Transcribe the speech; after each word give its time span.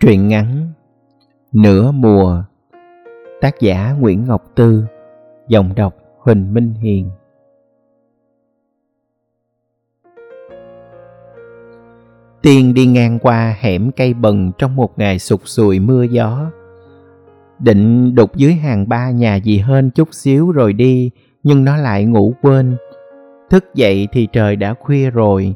Truyện 0.00 0.28
ngắn 0.28 0.72
Nửa 1.52 1.90
mùa 1.92 2.42
Tác 3.40 3.60
giả 3.60 3.96
Nguyễn 4.00 4.24
Ngọc 4.24 4.44
Tư 4.54 4.84
Giọng 5.48 5.74
đọc 5.74 5.94
Huỳnh 6.18 6.54
Minh 6.54 6.74
Hiền 6.74 7.10
Tiên 12.42 12.74
đi 12.74 12.86
ngang 12.86 13.18
qua 13.18 13.56
hẻm 13.60 13.90
cây 13.90 14.14
bần 14.14 14.52
trong 14.58 14.76
một 14.76 14.98
ngày 14.98 15.18
sụt 15.18 15.40
sùi 15.44 15.78
mưa 15.78 16.02
gió. 16.02 16.50
Định 17.58 18.14
đục 18.14 18.36
dưới 18.36 18.52
hàng 18.52 18.88
ba 18.88 19.10
nhà 19.10 19.36
gì 19.36 19.58
hơn 19.58 19.90
chút 19.90 20.08
xíu 20.12 20.52
rồi 20.52 20.72
đi, 20.72 21.10
nhưng 21.42 21.64
nó 21.64 21.76
lại 21.76 22.04
ngủ 22.04 22.34
quên. 22.42 22.76
Thức 23.50 23.64
dậy 23.74 24.08
thì 24.12 24.28
trời 24.32 24.56
đã 24.56 24.74
khuya 24.80 25.10
rồi, 25.10 25.54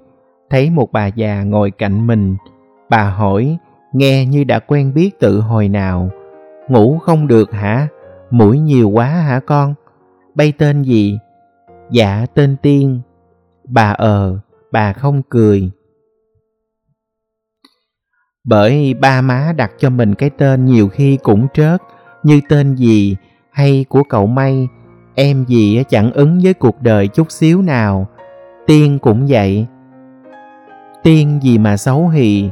thấy 0.50 0.70
một 0.70 0.92
bà 0.92 1.06
già 1.06 1.42
ngồi 1.42 1.70
cạnh 1.70 2.06
mình. 2.06 2.36
Bà 2.90 3.10
hỏi, 3.10 3.58
nghe 3.94 4.26
như 4.26 4.44
đã 4.44 4.58
quen 4.58 4.94
biết 4.94 5.20
tự 5.20 5.40
hồi 5.40 5.68
nào. 5.68 6.10
Ngủ 6.68 6.98
không 6.98 7.26
được 7.26 7.52
hả? 7.52 7.88
Mũi 8.30 8.58
nhiều 8.58 8.90
quá 8.90 9.06
hả 9.06 9.40
con? 9.46 9.74
Bay 10.34 10.52
tên 10.58 10.82
gì? 10.82 11.18
Dạ 11.90 12.26
tên 12.34 12.56
Tiên. 12.62 13.00
Bà 13.68 13.90
ờ, 13.92 14.38
bà 14.72 14.92
không 14.92 15.22
cười. 15.22 15.70
Bởi 18.44 18.94
ba 18.94 19.20
má 19.20 19.52
đặt 19.56 19.72
cho 19.78 19.90
mình 19.90 20.14
cái 20.14 20.30
tên 20.30 20.64
nhiều 20.64 20.88
khi 20.88 21.18
cũng 21.22 21.46
trớt, 21.54 21.82
như 22.22 22.40
tên 22.48 22.74
gì 22.74 23.16
hay 23.50 23.84
của 23.88 24.02
cậu 24.08 24.26
May, 24.26 24.68
em 25.14 25.44
gì 25.48 25.82
chẳng 25.88 26.12
ứng 26.12 26.40
với 26.42 26.54
cuộc 26.54 26.82
đời 26.82 27.08
chút 27.08 27.30
xíu 27.30 27.62
nào. 27.62 28.06
Tiên 28.66 28.98
cũng 28.98 29.26
vậy. 29.28 29.66
Tiên 31.02 31.40
gì 31.42 31.58
mà 31.58 31.76
xấu 31.76 32.08
hì, 32.08 32.50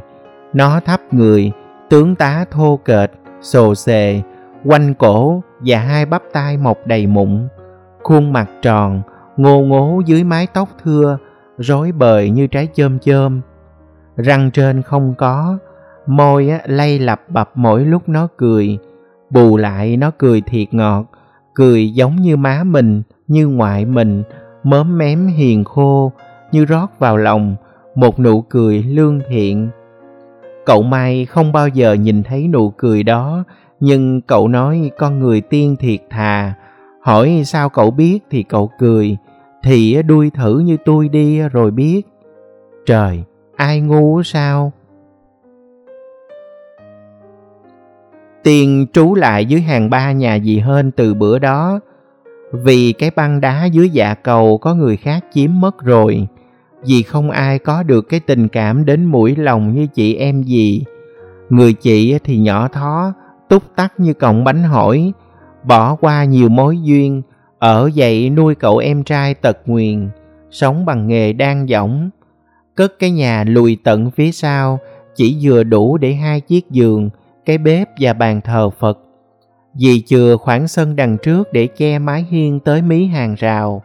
nó 0.53 0.79
thấp 0.79 0.99
người, 1.11 1.51
tướng 1.89 2.15
tá 2.15 2.45
thô 2.51 2.79
kệch, 2.85 3.11
xồ 3.41 3.75
xề, 3.75 4.21
quanh 4.65 4.93
cổ 4.93 5.43
và 5.59 5.77
hai 5.77 6.05
bắp 6.05 6.23
tay 6.33 6.57
mọc 6.57 6.77
đầy 6.85 7.07
mụn, 7.07 7.47
khuôn 8.03 8.33
mặt 8.33 8.49
tròn, 8.61 9.01
ngô 9.37 9.61
ngố 9.61 10.01
dưới 10.05 10.23
mái 10.23 10.47
tóc 10.53 10.69
thưa, 10.83 11.17
rối 11.57 11.91
bời 11.91 12.29
như 12.29 12.47
trái 12.47 12.67
chôm 12.73 12.99
chôm. 12.99 13.41
Răng 14.15 14.51
trên 14.51 14.81
không 14.81 15.13
có, 15.17 15.57
môi 16.05 16.51
lay 16.65 16.99
lập 16.99 17.21
bập 17.29 17.51
mỗi 17.55 17.85
lúc 17.85 18.09
nó 18.09 18.27
cười, 18.37 18.77
bù 19.29 19.57
lại 19.57 19.97
nó 19.97 20.11
cười 20.17 20.41
thiệt 20.41 20.73
ngọt, 20.73 21.05
cười 21.53 21.93
giống 21.93 22.15
như 22.15 22.37
má 22.37 22.63
mình, 22.63 23.01
như 23.27 23.47
ngoại 23.47 23.85
mình, 23.85 24.23
mớm 24.63 24.97
mém 24.97 25.27
hiền 25.27 25.63
khô, 25.63 26.11
như 26.51 26.65
rót 26.65 26.99
vào 26.99 27.17
lòng, 27.17 27.55
một 27.95 28.19
nụ 28.19 28.41
cười 28.41 28.83
lương 28.83 29.19
thiện. 29.29 29.69
Cậu 30.65 30.81
Mai 30.81 31.25
không 31.25 31.51
bao 31.51 31.67
giờ 31.67 31.93
nhìn 31.93 32.23
thấy 32.23 32.47
nụ 32.47 32.69
cười 32.69 33.03
đó, 33.03 33.43
nhưng 33.79 34.21
cậu 34.21 34.47
nói 34.47 34.91
con 34.97 35.19
người 35.19 35.41
tiên 35.41 35.75
thiệt 35.79 35.99
thà. 36.09 36.53
Hỏi 37.01 37.43
sao 37.45 37.69
cậu 37.69 37.91
biết 37.91 38.19
thì 38.29 38.43
cậu 38.43 38.71
cười, 38.79 39.17
thì 39.63 40.01
đuôi 40.03 40.29
thử 40.29 40.59
như 40.59 40.77
tôi 40.85 41.09
đi 41.09 41.41
rồi 41.41 41.71
biết. 41.71 42.01
Trời, 42.85 43.23
ai 43.55 43.81
ngu 43.81 44.23
sao? 44.23 44.71
Tiên 48.43 48.85
trú 48.93 49.15
lại 49.15 49.45
dưới 49.45 49.61
hàng 49.61 49.89
ba 49.89 50.11
nhà 50.11 50.35
gì 50.35 50.59
hơn 50.59 50.91
từ 50.91 51.13
bữa 51.13 51.39
đó. 51.39 51.79
Vì 52.51 52.93
cái 52.93 53.11
băng 53.15 53.41
đá 53.41 53.65
dưới 53.65 53.89
dạ 53.89 54.13
cầu 54.13 54.57
có 54.57 54.75
người 54.75 54.97
khác 54.97 55.25
chiếm 55.33 55.59
mất 55.59 55.79
rồi 55.79 56.27
vì 56.85 57.03
không 57.03 57.31
ai 57.31 57.59
có 57.59 57.83
được 57.83 58.01
cái 58.01 58.19
tình 58.19 58.47
cảm 58.47 58.85
đến 58.85 59.05
mũi 59.05 59.35
lòng 59.35 59.75
như 59.75 59.87
chị 59.87 60.15
em 60.15 60.43
gì. 60.43 60.83
Người 61.49 61.73
chị 61.73 62.19
thì 62.23 62.37
nhỏ 62.39 62.67
thó, 62.67 63.13
túc 63.49 63.63
tắc 63.75 63.99
như 63.99 64.13
cọng 64.13 64.43
bánh 64.43 64.63
hỏi, 64.63 65.13
bỏ 65.63 65.95
qua 65.95 66.23
nhiều 66.23 66.49
mối 66.49 66.77
duyên, 66.83 67.21
ở 67.59 67.89
dậy 67.93 68.29
nuôi 68.29 68.55
cậu 68.55 68.77
em 68.77 69.03
trai 69.03 69.33
tật 69.33 69.57
nguyền, 69.65 70.09
sống 70.51 70.85
bằng 70.85 71.07
nghề 71.07 71.33
đang 71.33 71.65
võng. 71.65 72.09
Cất 72.75 72.99
cái 72.99 73.11
nhà 73.11 73.43
lùi 73.47 73.77
tận 73.83 74.11
phía 74.11 74.31
sau, 74.31 74.79
chỉ 75.15 75.37
vừa 75.41 75.63
đủ 75.63 75.97
để 75.97 76.13
hai 76.13 76.41
chiếc 76.41 76.69
giường, 76.71 77.09
cái 77.45 77.57
bếp 77.57 77.89
và 77.99 78.13
bàn 78.13 78.41
thờ 78.41 78.69
Phật. 78.69 78.99
Dì 79.73 80.01
chừa 80.01 80.37
khoảng 80.37 80.67
sân 80.67 80.95
đằng 80.95 81.17
trước 81.17 81.53
để 81.53 81.67
che 81.67 81.99
mái 81.99 82.25
hiên 82.29 82.59
tới 82.59 82.81
mí 82.81 83.05
hàng 83.05 83.35
rào, 83.37 83.83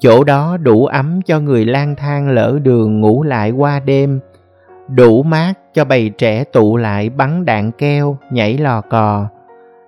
chỗ 0.00 0.24
đó 0.24 0.56
đủ 0.56 0.86
ấm 0.86 1.22
cho 1.22 1.40
người 1.40 1.64
lang 1.64 1.94
thang 1.96 2.28
lỡ 2.28 2.58
đường 2.62 3.00
ngủ 3.00 3.22
lại 3.22 3.50
qua 3.50 3.80
đêm. 3.80 4.20
Đủ 4.88 5.22
mát 5.22 5.52
cho 5.74 5.84
bầy 5.84 6.10
trẻ 6.18 6.44
tụ 6.44 6.76
lại 6.76 7.10
bắn 7.10 7.44
đạn 7.44 7.72
keo, 7.72 8.18
nhảy 8.30 8.58
lò 8.58 8.80
cò. 8.80 9.26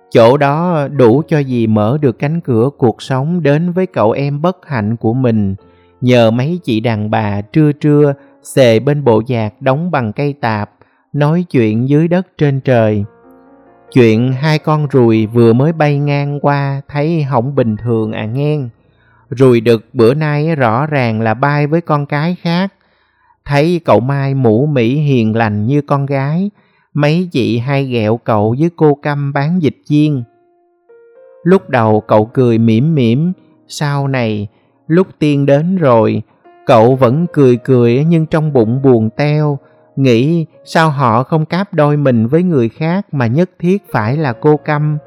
Chỗ 0.09 0.37
đó 0.37 0.87
đủ 0.87 1.21
cho 1.27 1.43
dì 1.43 1.67
mở 1.67 1.97
được 2.01 2.19
cánh 2.19 2.41
cửa 2.41 2.69
cuộc 2.77 3.01
sống 3.01 3.43
đến 3.43 3.71
với 3.71 3.85
cậu 3.85 4.11
em 4.11 4.41
bất 4.41 4.57
hạnh 4.67 4.95
của 4.95 5.13
mình. 5.13 5.55
Nhờ 6.01 6.31
mấy 6.31 6.59
chị 6.63 6.79
đàn 6.79 7.11
bà 7.11 7.41
trưa 7.41 7.71
trưa, 7.71 8.13
xề 8.43 8.79
bên 8.79 9.03
bộ 9.03 9.21
giạc 9.27 9.61
đóng 9.61 9.91
bằng 9.91 10.13
cây 10.13 10.33
tạp, 10.41 10.71
nói 11.13 11.45
chuyện 11.51 11.89
dưới 11.89 12.07
đất 12.07 12.27
trên 12.37 12.59
trời. 12.59 13.05
Chuyện 13.93 14.33
hai 14.33 14.59
con 14.59 14.87
ruồi 14.87 15.27
vừa 15.33 15.53
mới 15.53 15.73
bay 15.73 15.99
ngang 15.99 16.39
qua, 16.39 16.81
thấy 16.87 17.23
hỏng 17.23 17.55
bình 17.55 17.77
thường 17.77 18.11
à 18.11 18.25
ngang 18.25 18.69
Rùi 19.37 19.61
đực 19.61 19.85
bữa 19.93 20.13
nay 20.13 20.55
rõ 20.55 20.85
ràng 20.85 21.21
là 21.21 21.33
bay 21.33 21.67
với 21.67 21.81
con 21.81 22.05
cái 22.05 22.35
khác. 22.41 22.73
Thấy 23.45 23.81
cậu 23.85 23.99
Mai 23.99 24.33
mũ 24.33 24.65
mỹ 24.65 24.95
hiền 24.95 25.35
lành 25.35 25.65
như 25.65 25.81
con 25.81 26.05
gái, 26.05 26.49
mấy 26.93 27.29
chị 27.31 27.57
hay 27.57 27.85
ghẹo 27.85 28.17
cậu 28.17 28.55
với 28.59 28.69
cô 28.75 28.97
câm 29.01 29.33
bán 29.33 29.61
dịch 29.61 29.77
chiên. 29.85 30.23
Lúc 31.43 31.69
đầu 31.69 32.01
cậu 32.01 32.25
cười 32.25 32.57
mỉm 32.57 32.95
mỉm, 32.95 33.33
sau 33.67 34.07
này, 34.07 34.47
lúc 34.87 35.07
tiên 35.19 35.45
đến 35.45 35.77
rồi, 35.77 36.21
cậu 36.65 36.95
vẫn 36.95 37.25
cười 37.33 37.57
cười 37.57 38.05
nhưng 38.09 38.25
trong 38.25 38.53
bụng 38.53 38.81
buồn 38.81 39.09
teo, 39.09 39.59
nghĩ 39.95 40.45
sao 40.65 40.89
họ 40.89 41.23
không 41.23 41.45
cáp 41.45 41.73
đôi 41.73 41.97
mình 41.97 42.27
với 42.27 42.43
người 42.43 42.69
khác 42.69 43.05
mà 43.11 43.27
nhất 43.27 43.49
thiết 43.59 43.83
phải 43.91 44.17
là 44.17 44.33
cô 44.33 44.57
câm. 44.57 44.97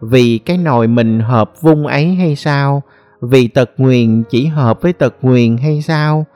Vì 0.00 0.38
cái 0.38 0.58
nồi 0.58 0.88
mình 0.88 1.20
hợp 1.20 1.52
vung 1.60 1.86
ấy 1.86 2.14
hay 2.14 2.36
sao, 2.36 2.82
vì 3.22 3.48
tật 3.48 3.70
nguyền 3.76 4.22
chỉ 4.30 4.46
hợp 4.46 4.82
với 4.82 4.92
tật 4.92 5.14
nguyền 5.22 5.56
hay 5.56 5.82
sao? 5.82 6.26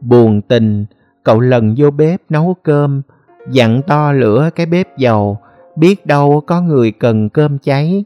Buồn 0.00 0.42
tình, 0.42 0.86
cậu 1.24 1.40
lần 1.40 1.74
vô 1.78 1.90
bếp 1.90 2.20
nấu 2.28 2.56
cơm, 2.62 3.02
dặn 3.50 3.82
to 3.86 4.12
lửa 4.12 4.50
cái 4.54 4.66
bếp 4.66 4.96
dầu, 4.96 5.38
biết 5.76 6.06
đâu 6.06 6.42
có 6.46 6.60
người 6.60 6.92
cần 6.92 7.28
cơm 7.28 7.58
cháy. 7.58 8.04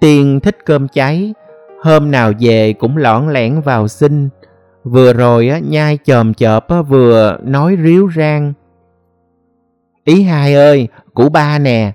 Tiên 0.00 0.40
thích 0.40 0.58
cơm 0.64 0.88
cháy, 0.88 1.34
hôm 1.82 2.10
nào 2.10 2.32
về 2.40 2.72
cũng 2.72 2.96
lõn 2.96 3.32
lẻn 3.32 3.60
vào 3.60 3.88
xin. 3.88 4.28
Vừa 4.84 5.12
rồi 5.12 5.48
á, 5.48 5.58
nhai 5.58 5.98
chòm 6.04 6.34
chợp 6.34 6.68
á, 6.68 6.82
vừa 6.82 7.38
nói 7.42 7.76
ríu 7.84 8.10
rang. 8.16 8.52
Ý 10.04 10.22
hai 10.22 10.54
ơi, 10.54 10.88
củ 11.14 11.28
ba 11.28 11.58
nè, 11.58 11.92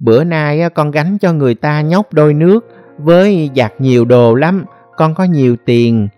Bữa 0.00 0.24
nay 0.24 0.70
con 0.74 0.90
gánh 0.90 1.18
cho 1.18 1.32
người 1.32 1.54
ta 1.54 1.80
nhóc 1.80 2.12
đôi 2.12 2.34
nước 2.34 2.68
với 2.98 3.50
giặt 3.56 3.72
nhiều 3.78 4.04
đồ 4.04 4.34
lắm, 4.34 4.64
con 4.96 5.14
có 5.14 5.24
nhiều 5.24 5.56
tiền. 5.64 6.08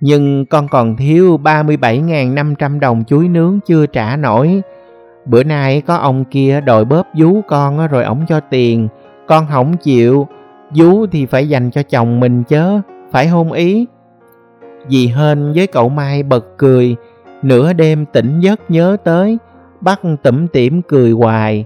Nhưng 0.00 0.46
con 0.46 0.68
còn 0.68 0.96
thiếu 0.96 1.40
37.500 1.42 2.80
đồng 2.80 3.04
chuối 3.04 3.28
nướng 3.28 3.60
chưa 3.66 3.86
trả 3.86 4.16
nổi. 4.16 4.62
Bữa 5.26 5.42
nay 5.42 5.80
có 5.86 5.96
ông 5.96 6.24
kia 6.24 6.60
đòi 6.60 6.84
bóp 6.84 7.06
vú 7.18 7.40
con 7.48 7.86
rồi 7.86 8.04
ổng 8.04 8.24
cho 8.28 8.40
tiền. 8.40 8.88
Con 9.26 9.46
không 9.50 9.76
chịu, 9.76 10.26
vú 10.76 11.06
thì 11.06 11.26
phải 11.26 11.48
dành 11.48 11.70
cho 11.70 11.82
chồng 11.82 12.20
mình 12.20 12.42
chớ, 12.44 12.80
phải 13.10 13.28
hôn 13.28 13.52
ý. 13.52 13.86
Dì 14.88 15.06
hên 15.06 15.52
với 15.52 15.66
cậu 15.66 15.88
Mai 15.88 16.22
bật 16.22 16.46
cười, 16.58 16.96
nửa 17.42 17.72
đêm 17.72 18.06
tỉnh 18.06 18.40
giấc 18.40 18.60
nhớ 18.70 18.96
tới, 19.04 19.38
bắt 19.80 20.00
tẩm 20.22 20.48
tỉm 20.48 20.82
cười 20.82 21.10
hoài. 21.10 21.64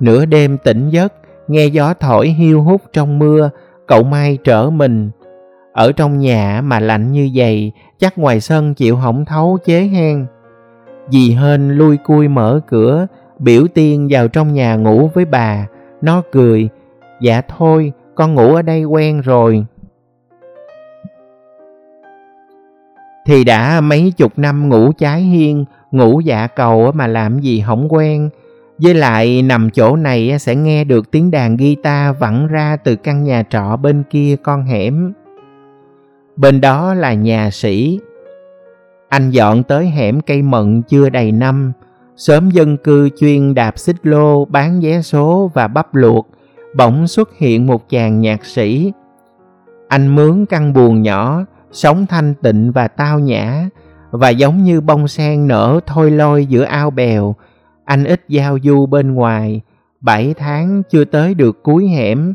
Nửa 0.00 0.24
đêm 0.24 0.58
tỉnh 0.58 0.90
giấc, 0.90 1.12
nghe 1.48 1.66
gió 1.66 1.94
thổi 1.94 2.28
hiu 2.28 2.62
hút 2.62 2.82
trong 2.92 3.18
mưa, 3.18 3.50
cậu 3.86 4.02
Mai 4.02 4.38
trở 4.44 4.70
mình. 4.70 5.10
Ở 5.72 5.92
trong 5.92 6.18
nhà 6.18 6.60
mà 6.64 6.80
lạnh 6.80 7.12
như 7.12 7.30
vậy, 7.34 7.72
chắc 7.98 8.18
ngoài 8.18 8.40
sân 8.40 8.74
chịu 8.74 8.96
hỏng 8.96 9.24
thấu 9.24 9.58
chế 9.64 9.80
hen. 9.82 10.26
Dì 11.08 11.30
hên 11.30 11.68
lui 11.68 11.96
cui 11.96 12.28
mở 12.28 12.60
cửa, 12.66 13.06
biểu 13.38 13.66
tiên 13.74 14.08
vào 14.10 14.28
trong 14.28 14.52
nhà 14.52 14.76
ngủ 14.76 15.10
với 15.14 15.24
bà. 15.24 15.66
Nó 16.02 16.22
cười, 16.32 16.68
dạ 17.20 17.42
thôi, 17.58 17.92
con 18.14 18.34
ngủ 18.34 18.54
ở 18.54 18.62
đây 18.62 18.84
quen 18.84 19.20
rồi. 19.20 19.64
Thì 23.26 23.44
đã 23.44 23.80
mấy 23.80 24.12
chục 24.16 24.32
năm 24.36 24.68
ngủ 24.68 24.92
trái 24.92 25.20
hiên, 25.20 25.64
ngủ 25.90 26.20
dạ 26.20 26.46
cầu 26.46 26.92
mà 26.92 27.06
làm 27.06 27.38
gì 27.38 27.60
hỏng 27.60 27.92
quen. 27.92 28.30
Với 28.78 28.94
lại 28.94 29.42
nằm 29.42 29.70
chỗ 29.70 29.96
này 29.96 30.38
sẽ 30.38 30.54
nghe 30.56 30.84
được 30.84 31.10
tiếng 31.10 31.30
đàn 31.30 31.56
guitar 31.56 32.16
vẳng 32.18 32.46
ra 32.46 32.76
từ 32.76 32.96
căn 32.96 33.24
nhà 33.24 33.42
trọ 33.50 33.76
bên 33.76 34.02
kia 34.10 34.36
con 34.42 34.64
hẻm. 34.64 35.12
Bên 36.36 36.60
đó 36.60 36.94
là 36.94 37.14
nhà 37.14 37.50
sĩ. 37.50 38.00
Anh 39.08 39.30
dọn 39.30 39.62
tới 39.62 39.86
hẻm 39.86 40.20
cây 40.20 40.42
mận 40.42 40.82
chưa 40.82 41.08
đầy 41.08 41.32
năm, 41.32 41.72
sớm 42.16 42.50
dân 42.50 42.76
cư 42.76 43.08
chuyên 43.20 43.54
đạp 43.54 43.78
xích 43.78 43.96
lô, 44.02 44.44
bán 44.44 44.80
vé 44.80 45.02
số 45.02 45.50
và 45.54 45.68
bắp 45.68 45.94
luộc, 45.94 46.28
bỗng 46.76 47.06
xuất 47.06 47.36
hiện 47.36 47.66
một 47.66 47.88
chàng 47.88 48.20
nhạc 48.20 48.44
sĩ. 48.44 48.92
Anh 49.88 50.14
mướn 50.14 50.46
căn 50.46 50.72
buồng 50.72 51.02
nhỏ, 51.02 51.44
sống 51.72 52.06
thanh 52.06 52.34
tịnh 52.42 52.72
và 52.72 52.88
tao 52.88 53.18
nhã, 53.18 53.68
và 54.10 54.28
giống 54.28 54.62
như 54.64 54.80
bông 54.80 55.08
sen 55.08 55.48
nở 55.48 55.80
thôi 55.86 56.10
lôi 56.10 56.46
giữa 56.46 56.64
ao 56.64 56.90
bèo, 56.90 57.34
anh 57.84 58.04
ít 58.04 58.24
giao 58.28 58.58
du 58.62 58.86
bên 58.86 59.14
ngoài, 59.14 59.60
bảy 60.00 60.34
tháng 60.34 60.82
chưa 60.90 61.04
tới 61.04 61.34
được 61.34 61.62
cuối 61.62 61.88
hẻm. 61.88 62.34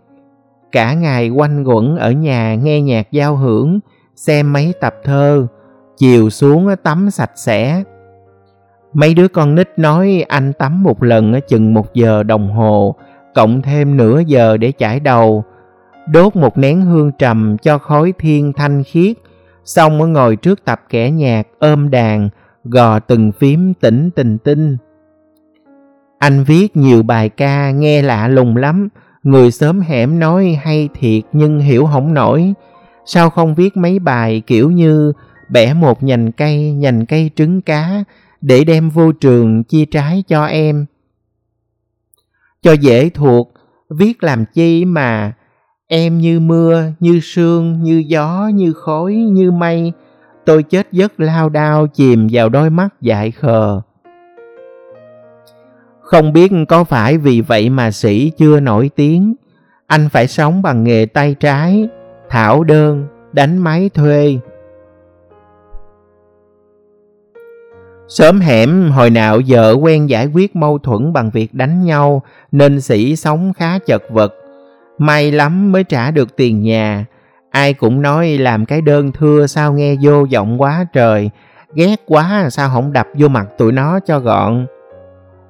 Cả 0.71 0.93
ngày 0.93 1.29
quanh 1.29 1.63
quẩn 1.63 1.97
ở 1.97 2.11
nhà 2.11 2.55
nghe 2.55 2.81
nhạc 2.81 3.11
giao 3.11 3.35
hưởng, 3.35 3.79
xem 4.15 4.53
mấy 4.53 4.73
tập 4.81 4.95
thơ, 5.03 5.47
chiều 5.97 6.29
xuống 6.29 6.67
tắm 6.83 7.09
sạch 7.09 7.31
sẽ. 7.35 7.83
Mấy 8.93 9.13
đứa 9.13 9.27
con 9.27 9.55
nít 9.55 9.69
nói 9.77 10.25
anh 10.27 10.53
tắm 10.53 10.83
một 10.83 11.03
lần 11.03 11.33
chừng 11.47 11.73
một 11.73 11.93
giờ 11.93 12.23
đồng 12.23 12.51
hồ, 12.51 12.95
cộng 13.35 13.61
thêm 13.61 13.97
nửa 13.97 14.19
giờ 14.19 14.57
để 14.57 14.71
chải 14.77 14.99
đầu. 14.99 15.43
Đốt 16.07 16.35
một 16.35 16.57
nén 16.57 16.81
hương 16.81 17.11
trầm 17.11 17.57
cho 17.61 17.77
khói 17.77 18.13
thiên 18.19 18.53
thanh 18.53 18.83
khiết, 18.83 19.17
xong 19.65 20.13
ngồi 20.13 20.35
trước 20.35 20.65
tập 20.65 20.81
kẻ 20.89 21.11
nhạc 21.11 21.47
ôm 21.59 21.89
đàn, 21.89 22.29
gò 22.63 22.99
từng 22.99 23.31
phím 23.31 23.73
tỉnh 23.73 24.09
tình 24.15 24.37
tinh. 24.37 24.77
Anh 26.19 26.43
viết 26.43 26.77
nhiều 26.77 27.03
bài 27.03 27.29
ca 27.29 27.71
nghe 27.71 28.01
lạ 28.01 28.27
lùng 28.27 28.57
lắm, 28.57 28.89
người 29.23 29.51
sớm 29.51 29.81
hẻm 29.81 30.19
nói 30.19 30.59
hay 30.63 30.89
thiệt 30.93 31.23
nhưng 31.33 31.59
hiểu 31.59 31.85
không 31.85 32.13
nổi. 32.13 32.53
Sao 33.05 33.29
không 33.29 33.55
viết 33.55 33.77
mấy 33.77 33.99
bài 33.99 34.41
kiểu 34.47 34.71
như 34.71 35.13
bẻ 35.49 35.73
một 35.73 36.03
nhành 36.03 36.31
cây, 36.31 36.71
nhành 36.71 37.05
cây 37.05 37.31
trứng 37.35 37.61
cá 37.61 38.03
để 38.41 38.63
đem 38.63 38.89
vô 38.89 39.11
trường 39.11 39.63
chia 39.63 39.85
trái 39.85 40.23
cho 40.27 40.45
em. 40.45 40.85
Cho 42.61 42.73
dễ 42.73 43.09
thuộc, 43.09 43.53
viết 43.89 44.23
làm 44.23 44.45
chi 44.53 44.85
mà 44.85 45.33
em 45.87 46.17
như 46.17 46.39
mưa, 46.39 46.83
như 46.99 47.19
sương, 47.23 47.83
như 47.83 48.03
gió, 48.07 48.49
như 48.53 48.73
khói, 48.73 49.13
như 49.13 49.51
mây. 49.51 49.91
Tôi 50.45 50.63
chết 50.63 50.87
giấc 50.91 51.19
lao 51.19 51.49
đao 51.49 51.87
chìm 51.87 52.27
vào 52.31 52.49
đôi 52.49 52.69
mắt 52.69 52.89
dại 53.01 53.31
khờ. 53.31 53.81
Không 56.09 56.33
biết 56.33 56.51
có 56.67 56.83
phải 56.83 57.17
vì 57.17 57.41
vậy 57.41 57.69
mà 57.69 57.91
sĩ 57.91 58.31
chưa 58.37 58.59
nổi 58.59 58.89
tiếng. 58.95 59.33
Anh 59.87 60.09
phải 60.09 60.27
sống 60.27 60.61
bằng 60.61 60.83
nghề 60.83 61.05
tay 61.05 61.35
trái, 61.39 61.87
thảo 62.29 62.63
đơn, 62.63 63.07
đánh 63.31 63.57
máy 63.57 63.89
thuê. 63.93 64.37
Sớm 68.07 68.39
hẻm 68.39 68.91
hồi 68.91 69.09
nào 69.09 69.39
vợ 69.47 69.73
quen 69.81 70.09
giải 70.09 70.27
quyết 70.27 70.55
mâu 70.55 70.77
thuẫn 70.77 71.13
bằng 71.13 71.29
việc 71.29 71.53
đánh 71.53 71.85
nhau 71.85 72.21
nên 72.51 72.81
sĩ 72.81 73.15
sống 73.15 73.53
khá 73.53 73.79
chật 73.79 74.03
vật. 74.09 74.33
May 74.97 75.31
lắm 75.31 75.71
mới 75.71 75.83
trả 75.83 76.11
được 76.11 76.35
tiền 76.35 76.61
nhà. 76.61 77.05
Ai 77.49 77.73
cũng 77.73 78.01
nói 78.01 78.37
làm 78.37 78.65
cái 78.65 78.81
đơn 78.81 79.11
thưa 79.11 79.47
sao 79.47 79.73
nghe 79.73 79.95
vô 80.01 80.25
vọng 80.33 80.61
quá 80.61 80.85
trời. 80.93 81.29
Ghét 81.75 81.95
quá 82.05 82.47
sao 82.49 82.69
không 82.73 82.93
đập 82.93 83.07
vô 83.13 83.27
mặt 83.27 83.47
tụi 83.57 83.71
nó 83.71 83.99
cho 83.99 84.19
gọn. 84.19 84.65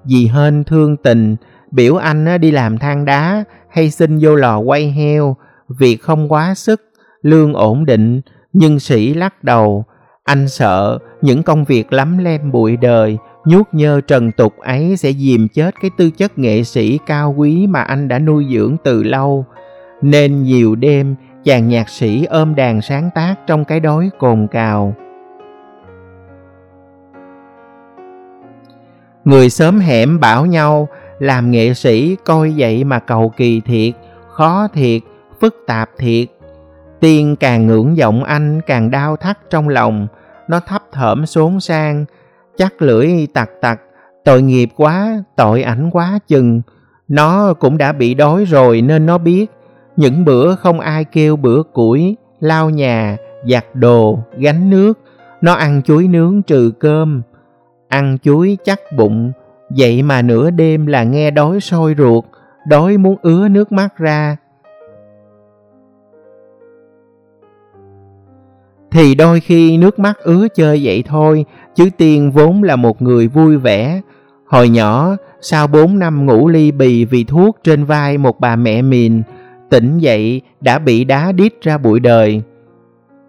Dì 0.05 0.27
hên 0.27 0.63
thương 0.63 0.97
tình, 0.97 1.35
biểu 1.71 1.95
anh 1.95 2.41
đi 2.41 2.51
làm 2.51 2.77
than 2.77 3.05
đá 3.05 3.43
hay 3.69 3.89
xin 3.91 4.19
vô 4.21 4.35
lò 4.35 4.59
quay 4.59 4.91
heo. 4.91 5.35
Việc 5.79 6.01
không 6.01 6.31
quá 6.31 6.53
sức, 6.55 6.81
lương 7.21 7.53
ổn 7.53 7.85
định, 7.85 8.21
nhưng 8.53 8.79
sĩ 8.79 9.13
lắc 9.13 9.43
đầu. 9.43 9.85
Anh 10.23 10.47
sợ 10.47 10.99
những 11.21 11.43
công 11.43 11.65
việc 11.65 11.93
lắm 11.93 12.17
lem 12.17 12.51
bụi 12.51 12.77
đời, 12.77 13.17
nhút 13.45 13.67
nhơ 13.71 14.01
trần 14.01 14.31
tục 14.31 14.53
ấy 14.57 14.97
sẽ 14.97 15.11
dìm 15.13 15.47
chết 15.47 15.75
cái 15.81 15.91
tư 15.97 16.11
chất 16.11 16.39
nghệ 16.39 16.63
sĩ 16.63 16.99
cao 17.05 17.35
quý 17.37 17.67
mà 17.67 17.81
anh 17.81 18.07
đã 18.07 18.19
nuôi 18.19 18.45
dưỡng 18.53 18.75
từ 18.83 19.03
lâu. 19.03 19.45
Nên 20.01 20.43
nhiều 20.43 20.75
đêm, 20.75 21.15
chàng 21.43 21.67
nhạc 21.67 21.89
sĩ 21.89 22.25
ôm 22.25 22.55
đàn 22.55 22.81
sáng 22.81 23.09
tác 23.15 23.35
trong 23.47 23.65
cái 23.65 23.79
đói 23.79 24.09
cồn 24.19 24.47
cào. 24.51 24.95
Người 29.29 29.49
sớm 29.49 29.79
hẻm 29.79 30.19
bảo 30.19 30.45
nhau 30.45 30.87
làm 31.19 31.51
nghệ 31.51 31.73
sĩ 31.73 32.15
coi 32.25 32.53
vậy 32.57 32.83
mà 32.83 32.99
cầu 32.99 33.33
kỳ 33.37 33.61
thiệt, 33.61 33.93
khó 34.29 34.67
thiệt, 34.73 35.01
phức 35.41 35.55
tạp 35.67 35.89
thiệt. 35.97 36.27
Tiên 36.99 37.35
càng 37.39 37.67
ngưỡng 37.67 37.97
giọng 37.97 38.23
anh 38.23 38.61
càng 38.67 38.91
đau 38.91 39.15
thắt 39.15 39.49
trong 39.49 39.69
lòng, 39.69 40.07
nó 40.47 40.59
thấp 40.59 40.83
thởm 40.91 41.25
xốn 41.25 41.59
sang, 41.59 42.05
chắc 42.57 42.81
lưỡi 42.81 43.27
tặc 43.33 43.49
tặc, 43.61 43.79
tội 44.25 44.41
nghiệp 44.41 44.69
quá, 44.75 45.23
tội 45.35 45.63
ảnh 45.63 45.89
quá 45.91 46.19
chừng. 46.27 46.61
Nó 47.07 47.53
cũng 47.53 47.77
đã 47.77 47.91
bị 47.91 48.13
đói 48.13 48.45
rồi 48.45 48.81
nên 48.81 49.05
nó 49.05 49.17
biết, 49.17 49.45
những 49.97 50.25
bữa 50.25 50.55
không 50.55 50.79
ai 50.79 51.03
kêu 51.03 51.35
bữa 51.35 51.63
củi, 51.63 52.17
lau 52.39 52.69
nhà, 52.69 53.17
giặt 53.49 53.65
đồ, 53.73 54.19
gánh 54.37 54.69
nước, 54.69 54.99
nó 55.41 55.53
ăn 55.53 55.81
chuối 55.85 56.07
nướng 56.07 56.41
trừ 56.41 56.71
cơm. 56.79 57.21
Ăn 57.89 58.17
chuối 58.23 58.57
chắc 58.63 58.79
bụng, 58.97 59.31
vậy 59.69 60.03
mà 60.03 60.21
nửa 60.21 60.49
đêm 60.49 60.85
là 60.85 61.03
nghe 61.03 61.31
đói 61.31 61.59
sôi 61.59 61.95
ruột, 61.97 62.25
đói 62.67 62.97
muốn 62.97 63.17
ứa 63.21 63.47
nước 63.47 63.71
mắt 63.71 63.97
ra, 63.97 64.37
thì 68.91 69.15
đôi 69.15 69.39
khi 69.39 69.77
nước 69.77 69.99
mắt 69.99 70.19
ứa 70.23 70.47
chơi 70.55 70.79
vậy 70.83 71.03
thôi, 71.07 71.45
chứ 71.75 71.89
Tiên 71.97 72.31
vốn 72.31 72.63
là 72.63 72.75
một 72.75 73.01
người 73.01 73.27
vui 73.27 73.57
vẻ. 73.57 74.01
Hồi 74.45 74.69
nhỏ, 74.69 75.15
sau 75.41 75.67
bốn 75.67 75.99
năm 75.99 76.25
ngủ 76.25 76.47
ly 76.49 76.71
bì 76.71 77.05
vì 77.05 77.23
thuốc 77.23 77.57
trên 77.63 77.83
vai 77.83 78.17
một 78.17 78.39
bà 78.39 78.55
mẹ 78.55 78.81
mìn, 78.81 79.21
tỉnh 79.69 79.97
dậy 79.97 80.41
đã 80.61 80.79
bị 80.79 81.03
đá 81.03 81.31
đít 81.31 81.53
ra 81.61 81.77
bụi 81.77 81.99
đời. 81.99 82.41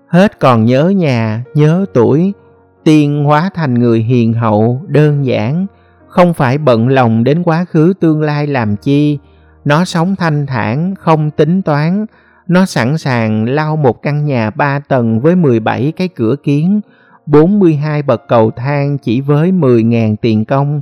Hết 0.06 0.38
còn 0.38 0.64
nhớ 0.64 0.88
nhà, 0.88 1.44
nhớ 1.54 1.86
tuổi, 1.94 2.32
Tiên 2.90 3.24
hóa 3.24 3.50
thành 3.54 3.74
người 3.74 4.00
hiền 4.00 4.32
hậu, 4.32 4.80
đơn 4.88 5.26
giản, 5.26 5.66
không 6.08 6.34
phải 6.34 6.58
bận 6.58 6.88
lòng 6.88 7.24
đến 7.24 7.42
quá 7.42 7.64
khứ 7.64 7.92
tương 8.00 8.22
lai 8.22 8.46
làm 8.46 8.76
chi. 8.76 9.18
Nó 9.64 9.84
sống 9.84 10.16
thanh 10.16 10.46
thản, 10.46 10.94
không 10.94 11.30
tính 11.30 11.62
toán, 11.62 12.06
nó 12.46 12.66
sẵn 12.66 12.98
sàng 12.98 13.44
lau 13.44 13.76
một 13.76 14.02
căn 14.02 14.24
nhà 14.24 14.50
ba 14.50 14.78
tầng 14.78 15.20
với 15.20 15.36
17 15.36 15.92
cái 15.96 16.08
cửa 16.08 16.36
kiến, 16.42 16.80
42 17.26 18.02
bậc 18.02 18.28
cầu 18.28 18.50
thang 18.50 18.98
chỉ 18.98 19.20
với 19.20 19.52
10.000 19.52 20.16
tiền 20.16 20.44
công. 20.44 20.80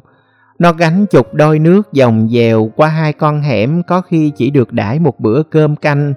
Nó 0.59 0.73
gánh 0.73 1.07
chục 1.07 1.35
đôi 1.35 1.59
nước 1.59 1.93
dòng 1.93 2.29
dèo 2.33 2.71
qua 2.77 2.89
hai 2.89 3.13
con 3.13 3.41
hẻm 3.41 3.83
có 3.83 4.01
khi 4.01 4.33
chỉ 4.37 4.51
được 4.51 4.73
đãi 4.73 4.99
một 4.99 5.21
bữa 5.21 5.43
cơm 5.43 5.77
canh. 5.77 6.15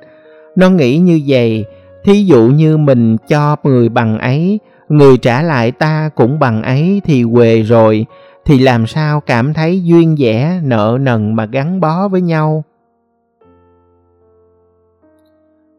Nó 0.56 0.70
nghĩ 0.70 0.98
như 0.98 1.22
vậy, 1.28 1.66
thí 2.04 2.24
dụ 2.24 2.48
như 2.48 2.78
mình 2.78 3.18
cho 3.28 3.56
người 3.64 3.90
bằng 3.90 4.20
ấy, 4.20 4.60
người 4.92 5.18
trả 5.18 5.42
lại 5.42 5.72
ta 5.72 6.10
cũng 6.16 6.40
bằng 6.40 6.64
ấy 6.64 7.02
thì 7.04 7.24
quề 7.24 7.62
rồi, 7.62 8.06
thì 8.46 8.60
làm 8.60 8.88
sao 8.88 9.22
cảm 9.22 9.54
thấy 9.54 9.84
duyên 9.84 10.16
dẻ, 10.20 10.60
nợ 10.64 10.98
nần 11.02 11.34
mà 11.34 11.46
gắn 11.46 11.80
bó 11.80 12.08
với 12.08 12.22
nhau. 12.22 12.64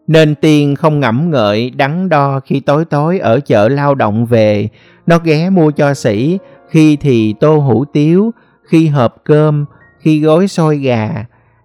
Nên 0.07 0.35
tiên 0.35 0.75
không 0.75 1.01
ngẫm 1.01 1.31
ngợi 1.31 1.71
đắn 1.71 2.09
đo 2.09 2.41
khi 2.41 2.61
tối 2.61 2.85
tối 2.85 3.19
ở 3.19 3.41
chợ 3.41 3.69
lao 3.69 3.95
động 3.95 4.27
về, 4.27 4.69
nó 5.07 5.19
ghé 5.19 5.51
mua 5.51 5.71
cho 5.71 5.95
sĩ, 5.95 6.39
khi 6.69 6.97
thì 6.97 7.35
tô 7.41 7.59
hủ 7.59 7.85
tiếu, 7.85 8.31
khi 8.65 8.89
hộp 8.89 9.17
cơm, 9.25 9.65
khi 9.99 10.21
gói 10.21 10.49
xôi 10.49 10.79
gà. 10.79 11.25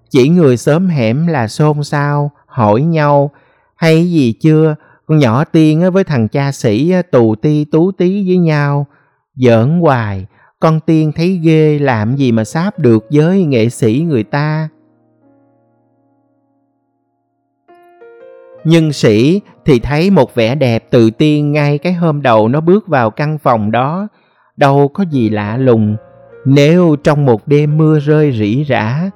Chỉ 0.09 0.29
người 0.29 0.57
sớm 0.57 0.87
hẻm 0.87 1.27
là 1.27 1.47
xôn 1.47 1.83
xao, 1.83 2.31
hỏi 2.45 2.81
nhau, 2.81 3.31
hay 3.75 4.11
gì 4.11 4.33
chưa, 4.41 4.75
con 5.07 5.19
nhỏ 5.19 5.43
tiên 5.43 5.91
với 5.93 6.03
thằng 6.03 6.27
cha 6.27 6.51
sĩ 6.51 6.93
tù 7.11 7.35
ti 7.35 7.65
tú 7.65 7.91
tí 7.91 8.27
với 8.27 8.37
nhau. 8.37 8.87
Giỡn 9.35 9.79
hoài, 9.79 10.25
con 10.59 10.79
tiên 10.79 11.11
thấy 11.15 11.39
ghê 11.43 11.79
làm 11.79 12.15
gì 12.15 12.31
mà 12.31 12.43
sáp 12.43 12.79
được 12.79 13.05
với 13.11 13.43
nghệ 13.43 13.69
sĩ 13.69 14.05
người 14.07 14.23
ta. 14.23 14.69
Nhưng 18.63 18.93
sĩ 18.93 19.41
thì 19.65 19.79
thấy 19.79 20.09
một 20.09 20.35
vẻ 20.35 20.55
đẹp 20.55 20.91
tự 20.91 21.09
tiên 21.09 21.51
ngay 21.51 21.77
cái 21.77 21.93
hôm 21.93 22.21
đầu 22.21 22.47
nó 22.47 22.61
bước 22.61 22.87
vào 22.87 23.09
căn 23.09 23.37
phòng 23.37 23.71
đó. 23.71 24.07
Đâu 24.57 24.87
có 24.93 25.03
gì 25.11 25.29
lạ 25.29 25.57
lùng. 25.57 25.95
Nếu 26.45 26.95
trong 27.03 27.25
một 27.25 27.47
đêm 27.47 27.77
mưa 27.77 27.99
rơi 27.99 28.31
rỉ 28.31 28.65
rả, 28.69 29.09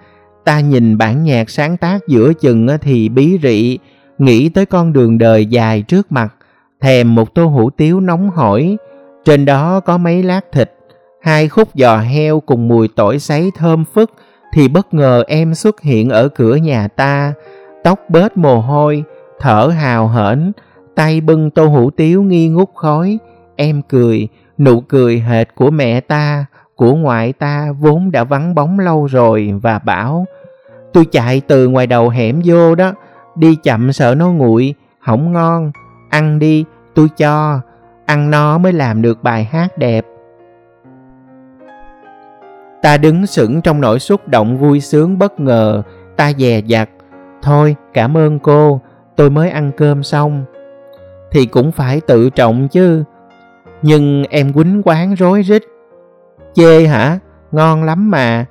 ta 0.43 0.59
nhìn 0.59 0.97
bản 0.97 1.23
nhạc 1.23 1.49
sáng 1.49 1.77
tác 1.77 2.07
giữa 2.07 2.33
chừng 2.33 2.67
thì 2.81 3.09
bí 3.09 3.39
rị, 3.43 3.77
nghĩ 4.21 4.49
tới 4.49 4.65
con 4.65 4.93
đường 4.93 5.17
đời 5.17 5.45
dài 5.45 5.81
trước 5.81 6.11
mặt, 6.11 6.35
thèm 6.81 7.15
một 7.15 7.33
tô 7.33 7.45
hủ 7.45 7.69
tiếu 7.69 7.99
nóng 7.99 8.29
hổi. 8.29 8.77
Trên 9.25 9.45
đó 9.45 9.79
có 9.79 9.97
mấy 9.97 10.23
lát 10.23 10.41
thịt, 10.51 10.73
hai 11.21 11.49
khúc 11.49 11.69
giò 11.73 11.97
heo 11.97 12.39
cùng 12.39 12.67
mùi 12.67 12.87
tỏi 12.95 13.19
sấy 13.19 13.51
thơm 13.57 13.83
phức, 13.93 14.11
thì 14.53 14.67
bất 14.67 14.93
ngờ 14.93 15.23
em 15.27 15.53
xuất 15.53 15.81
hiện 15.81 16.09
ở 16.09 16.27
cửa 16.27 16.55
nhà 16.55 16.87
ta, 16.87 17.33
tóc 17.83 17.99
bết 18.09 18.37
mồ 18.37 18.59
hôi, 18.59 19.03
thở 19.39 19.67
hào 19.67 20.07
hển, 20.07 20.51
tay 20.95 21.21
bưng 21.21 21.49
tô 21.49 21.65
hủ 21.65 21.89
tiếu 21.89 22.23
nghi 22.23 22.49
ngút 22.49 22.69
khói. 22.75 23.17
Em 23.55 23.81
cười, 23.81 24.27
Nụ 24.57 24.81
cười 24.81 25.19
hệt 25.19 25.55
của 25.55 25.71
mẹ 25.71 26.01
ta, 26.01 26.45
của 26.75 26.95
ngoại 26.95 27.33
ta 27.33 27.71
vốn 27.79 28.11
đã 28.11 28.23
vắng 28.23 28.55
bóng 28.55 28.79
lâu 28.79 29.05
rồi 29.05 29.53
và 29.61 29.79
bảo 29.79 30.25
Tôi 30.93 31.05
chạy 31.05 31.41
từ 31.47 31.67
ngoài 31.67 31.87
đầu 31.87 32.09
hẻm 32.09 32.41
vô 32.45 32.75
đó, 32.75 32.93
đi 33.35 33.55
chậm 33.63 33.93
sợ 33.93 34.15
nó 34.15 34.29
nguội, 34.29 34.73
hỏng 34.99 35.31
ngon, 35.31 35.71
ăn 36.09 36.39
đi, 36.39 36.65
tôi 36.95 37.07
cho, 37.17 37.59
ăn 38.05 38.31
nó 38.31 38.57
mới 38.57 38.73
làm 38.73 39.01
được 39.01 39.23
bài 39.23 39.43
hát 39.43 39.77
đẹp. 39.77 40.05
Ta 42.81 42.97
đứng 42.97 43.25
sững 43.25 43.61
trong 43.61 43.81
nỗi 43.81 43.99
xúc 43.99 44.27
động 44.27 44.57
vui 44.57 44.79
sướng 44.79 45.17
bất 45.17 45.39
ngờ, 45.39 45.83
ta 46.15 46.31
dè 46.37 46.61
dặt. 46.65 46.89
Thôi, 47.41 47.75
cảm 47.93 48.17
ơn 48.17 48.39
cô, 48.39 48.81
tôi 49.15 49.29
mới 49.29 49.49
ăn 49.49 49.71
cơm 49.77 50.03
xong. 50.03 50.45
Thì 51.31 51.45
cũng 51.45 51.71
phải 51.71 52.01
tự 52.01 52.29
trọng 52.29 52.67
chứ. 52.67 53.03
Nhưng 53.81 54.23
em 54.29 54.53
quýnh 54.53 54.81
quán 54.85 55.13
rối 55.15 55.41
rít. 55.41 55.63
Chê 56.53 56.87
hả? 56.87 57.19
Ngon 57.51 57.83
lắm 57.83 58.11
mà. 58.11 58.45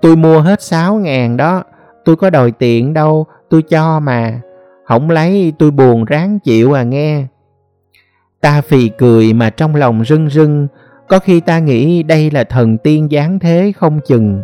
Tôi 0.00 0.16
mua 0.16 0.40
hết 0.40 0.62
6 0.62 0.94
ngàn 0.94 1.36
đó. 1.36 1.62
Tôi 2.04 2.16
có 2.16 2.30
đòi 2.30 2.50
tiện 2.50 2.94
đâu, 2.94 3.26
tôi 3.54 3.62
cho 3.62 4.00
mà. 4.00 4.40
Không 4.84 5.10
lấy 5.10 5.52
tôi 5.58 5.70
buồn 5.70 6.04
ráng 6.04 6.38
chịu 6.38 6.72
à 6.72 6.82
nghe. 6.82 7.26
Ta 8.40 8.60
phì 8.60 8.88
cười 8.88 9.32
mà 9.32 9.50
trong 9.50 9.74
lòng 9.74 10.04
rưng 10.04 10.30
rưng, 10.30 10.68
có 11.08 11.18
khi 11.18 11.40
ta 11.40 11.58
nghĩ 11.58 12.02
đây 12.02 12.30
là 12.30 12.44
thần 12.44 12.78
tiên 12.78 13.08
giáng 13.10 13.38
thế 13.38 13.72
không 13.76 14.00
chừng. 14.06 14.42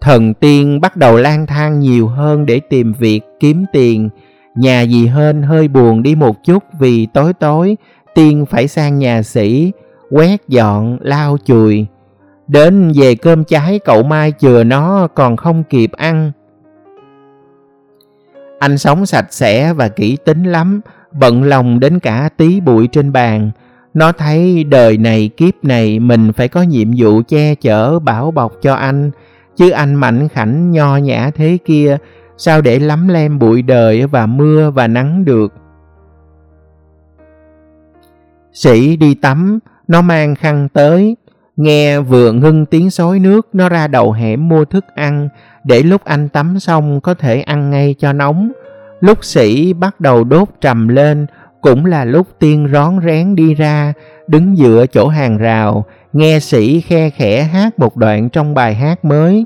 Thần 0.00 0.34
tiên 0.34 0.80
bắt 0.80 0.96
đầu 0.96 1.16
lang 1.16 1.46
thang 1.46 1.80
nhiều 1.80 2.08
hơn 2.08 2.46
để 2.46 2.60
tìm 2.60 2.92
việc, 2.92 3.20
kiếm 3.40 3.64
tiền. 3.72 4.08
Nhà 4.54 4.82
gì 4.82 5.06
hơn 5.06 5.42
hơi 5.42 5.68
buồn 5.68 6.02
đi 6.02 6.14
một 6.14 6.44
chút 6.44 6.62
vì 6.78 7.06
tối 7.06 7.32
tối 7.32 7.76
tiên 8.14 8.46
phải 8.46 8.68
sang 8.68 8.98
nhà 8.98 9.22
sĩ, 9.22 9.72
quét 10.10 10.48
dọn, 10.48 10.98
lau 11.00 11.36
chùi. 11.44 11.86
Đến 12.48 12.92
về 12.94 13.14
cơm 13.14 13.44
cháy 13.44 13.80
cậu 13.84 14.02
Mai 14.02 14.32
chừa 14.38 14.64
nó 14.64 15.08
còn 15.14 15.36
không 15.36 15.64
kịp 15.64 15.92
ăn. 15.92 16.32
Anh 18.58 18.78
sống 18.78 19.06
sạch 19.06 19.26
sẽ 19.30 19.72
và 19.72 19.88
kỹ 19.88 20.16
tính 20.24 20.42
lắm, 20.44 20.80
bận 21.12 21.42
lòng 21.42 21.80
đến 21.80 21.98
cả 21.98 22.28
tí 22.36 22.60
bụi 22.60 22.86
trên 22.86 23.12
bàn. 23.12 23.50
Nó 23.94 24.12
thấy 24.12 24.64
đời 24.64 24.98
này 24.98 25.30
kiếp 25.36 25.64
này 25.64 25.98
mình 25.98 26.32
phải 26.32 26.48
có 26.48 26.62
nhiệm 26.62 26.88
vụ 26.96 27.22
che 27.28 27.54
chở 27.54 27.98
bảo 27.98 28.30
bọc 28.30 28.52
cho 28.62 28.74
anh, 28.74 29.10
chứ 29.56 29.70
anh 29.70 29.94
mạnh 29.94 30.28
khảnh 30.28 30.70
nho 30.70 30.96
nhã 30.96 31.30
thế 31.34 31.58
kia, 31.64 31.96
sao 32.36 32.60
để 32.60 32.78
lắm 32.78 33.08
lem 33.08 33.38
bụi 33.38 33.62
đời 33.62 34.06
và 34.06 34.26
mưa 34.26 34.70
và 34.70 34.86
nắng 34.86 35.24
được. 35.24 35.52
Sĩ 38.52 38.96
đi 38.96 39.14
tắm, 39.14 39.58
nó 39.88 40.02
mang 40.02 40.34
khăn 40.34 40.68
tới, 40.68 41.16
nghe 41.56 42.00
vừa 42.00 42.32
ngưng 42.32 42.66
tiếng 42.66 42.90
xối 42.90 43.18
nước 43.18 43.48
nó 43.52 43.68
ra 43.68 43.86
đầu 43.86 44.12
hẻm 44.12 44.48
mua 44.48 44.64
thức 44.64 44.84
ăn 44.94 45.28
để 45.64 45.82
lúc 45.82 46.04
anh 46.04 46.28
tắm 46.28 46.58
xong 46.58 47.00
có 47.00 47.14
thể 47.14 47.40
ăn 47.40 47.70
ngay 47.70 47.94
cho 47.98 48.12
nóng. 48.12 48.52
Lúc 49.00 49.24
sĩ 49.24 49.72
bắt 49.72 50.00
đầu 50.00 50.24
đốt 50.24 50.48
trầm 50.60 50.88
lên, 50.88 51.26
cũng 51.60 51.86
là 51.86 52.04
lúc 52.04 52.26
tiên 52.38 52.68
rón 52.72 52.98
rén 53.06 53.36
đi 53.36 53.54
ra, 53.54 53.92
đứng 54.28 54.56
dựa 54.56 54.86
chỗ 54.92 55.08
hàng 55.08 55.38
rào, 55.38 55.84
nghe 56.12 56.40
sĩ 56.40 56.80
khe 56.80 57.10
khẽ 57.10 57.42
hát 57.42 57.78
một 57.78 57.96
đoạn 57.96 58.28
trong 58.28 58.54
bài 58.54 58.74
hát 58.74 59.04
mới. 59.04 59.44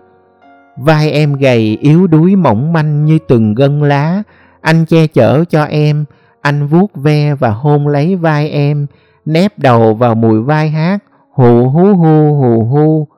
Vai 0.76 1.10
em 1.10 1.34
gầy 1.34 1.78
yếu 1.80 2.06
đuối 2.06 2.36
mỏng 2.36 2.72
manh 2.72 3.04
như 3.04 3.18
từng 3.28 3.54
gân 3.54 3.80
lá, 3.80 4.22
anh 4.60 4.84
che 4.86 5.06
chở 5.06 5.44
cho 5.44 5.64
em, 5.64 6.04
anh 6.40 6.66
vuốt 6.66 6.96
ve 6.96 7.34
và 7.34 7.50
hôn 7.50 7.88
lấy 7.88 8.16
vai 8.16 8.50
em, 8.50 8.86
nép 9.24 9.58
đầu 9.58 9.94
vào 9.94 10.14
mùi 10.14 10.42
vai 10.42 10.70
hát, 10.70 10.98
hù 11.32 11.68
hú 11.68 11.94
hu 11.94 12.34
hù 12.34 12.64
hu. 12.64 13.08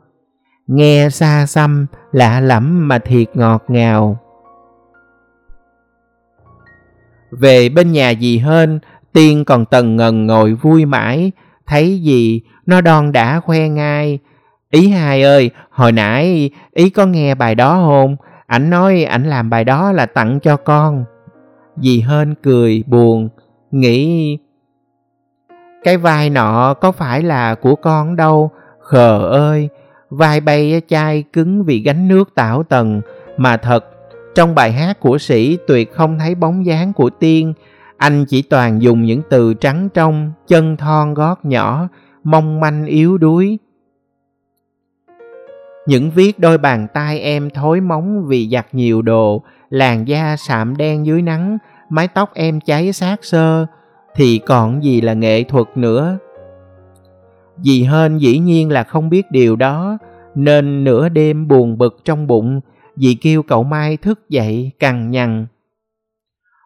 Nghe 0.66 1.09
xa 1.11 1.47
xăm, 1.47 1.87
lạ 2.12 2.40
lẫm 2.40 2.88
mà 2.88 2.99
thiệt 2.99 3.28
ngọt 3.35 3.64
ngào. 3.69 4.19
Về 7.31 7.69
bên 7.69 7.92
nhà 7.92 8.14
dì 8.21 8.38
Hên, 8.38 8.78
Tiên 9.12 9.45
còn 9.45 9.64
tần 9.64 9.97
ngần 9.97 10.26
ngồi 10.26 10.54
vui 10.54 10.85
mãi, 10.85 11.33
thấy 11.66 12.02
gì 12.02 12.40
nó 12.66 12.81
đon 12.81 13.12
đã 13.12 13.40
khoe 13.40 13.69
ngay. 13.69 14.19
Ý 14.71 14.88
hai 14.88 15.23
ơi, 15.23 15.50
hồi 15.71 15.92
nãy 15.92 16.50
ý 16.73 16.90
có 16.90 17.07
nghe 17.07 17.35
bài 17.35 17.54
đó 17.54 17.85
không? 17.87 18.16
Ảnh 18.47 18.71
nói 18.71 19.04
ảnh 19.04 19.25
làm 19.25 19.50
bài 19.50 19.64
đó 19.64 19.92
là 19.92 20.07
tặng 20.07 20.40
cho 20.40 20.57
con. 20.57 21.04
Dì 21.76 22.00
hên 22.00 22.35
cười 22.42 22.85
buồn, 22.87 23.28
nghĩ 23.71 24.38
cái 25.84 25.96
vai 25.96 26.30
nọ 26.30 26.74
có 26.74 26.92
phải 26.92 27.22
là 27.22 27.54
của 27.54 27.74
con 27.74 28.16
đâu, 28.16 28.50
khờ 28.80 29.28
ơi, 29.30 29.68
vai 30.10 30.40
bay 30.40 30.82
chai 30.88 31.24
cứng 31.32 31.64
vì 31.64 31.78
gánh 31.78 32.08
nước 32.08 32.34
tảo 32.34 32.62
tần, 32.62 33.00
mà 33.36 33.56
thật 33.56 33.84
trong 34.34 34.54
bài 34.54 34.72
hát 34.72 35.00
của 35.00 35.18
sĩ 35.18 35.58
tuyệt 35.66 35.94
không 35.94 36.18
thấy 36.18 36.34
bóng 36.34 36.66
dáng 36.66 36.92
của 36.92 37.10
tiên, 37.10 37.52
anh 37.96 38.24
chỉ 38.24 38.42
toàn 38.42 38.82
dùng 38.82 39.02
những 39.02 39.22
từ 39.30 39.54
trắng 39.54 39.88
trong, 39.94 40.32
chân 40.48 40.76
thon 40.76 41.14
gót 41.14 41.44
nhỏ, 41.44 41.88
mong 42.24 42.60
manh 42.60 42.86
yếu 42.86 43.18
đuối. 43.18 43.58
Những 45.86 46.10
viết 46.10 46.38
đôi 46.38 46.58
bàn 46.58 46.86
tay 46.94 47.20
em 47.20 47.50
thối 47.50 47.80
móng 47.80 48.26
vì 48.26 48.48
giặt 48.52 48.66
nhiều 48.72 49.02
đồ, 49.02 49.42
làn 49.70 50.08
da 50.08 50.36
sạm 50.36 50.76
đen 50.76 51.06
dưới 51.06 51.22
nắng, 51.22 51.58
mái 51.88 52.08
tóc 52.08 52.34
em 52.34 52.60
cháy 52.60 52.92
xác 52.92 53.24
sơ, 53.24 53.66
thì 54.14 54.38
còn 54.38 54.85
gì 54.85 55.00
là 55.00 55.12
nghệ 55.12 55.42
thuật 55.42 55.66
nữa. 55.75 56.19
Dì 57.57 57.85
hên 57.85 58.19
dĩ 58.19 58.38
nhiên 58.38 58.71
là 58.71 58.85
không 58.85 59.11
biết 59.11 59.31
điều 59.31 59.57
đó, 59.57 59.99
nên 60.35 60.85
nửa 60.85 61.09
đêm 61.09 61.49
buồn 61.49 61.78
bực 61.78 61.97
trong 62.04 62.26
bụng, 62.26 62.61
dì 62.97 63.14
kêu 63.14 63.42
cậu 63.42 63.62
Mai 63.62 63.97
thức 63.97 64.28
dậy 64.28 64.71
cằn 64.78 65.11
nhằn. 65.11 65.47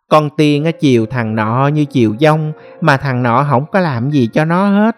Con 0.08 0.30
tiên 0.36 0.64
á 0.64 0.70
chiều 0.70 1.06
thằng 1.06 1.34
nọ 1.34 1.68
như 1.68 1.84
chiều 1.84 2.14
dông 2.20 2.52
mà 2.80 2.96
thằng 2.96 3.22
nọ 3.22 3.46
không 3.50 3.64
có 3.72 3.80
làm 3.80 4.10
gì 4.10 4.28
cho 4.32 4.44
nó 4.44 4.68
hết. 4.68 4.96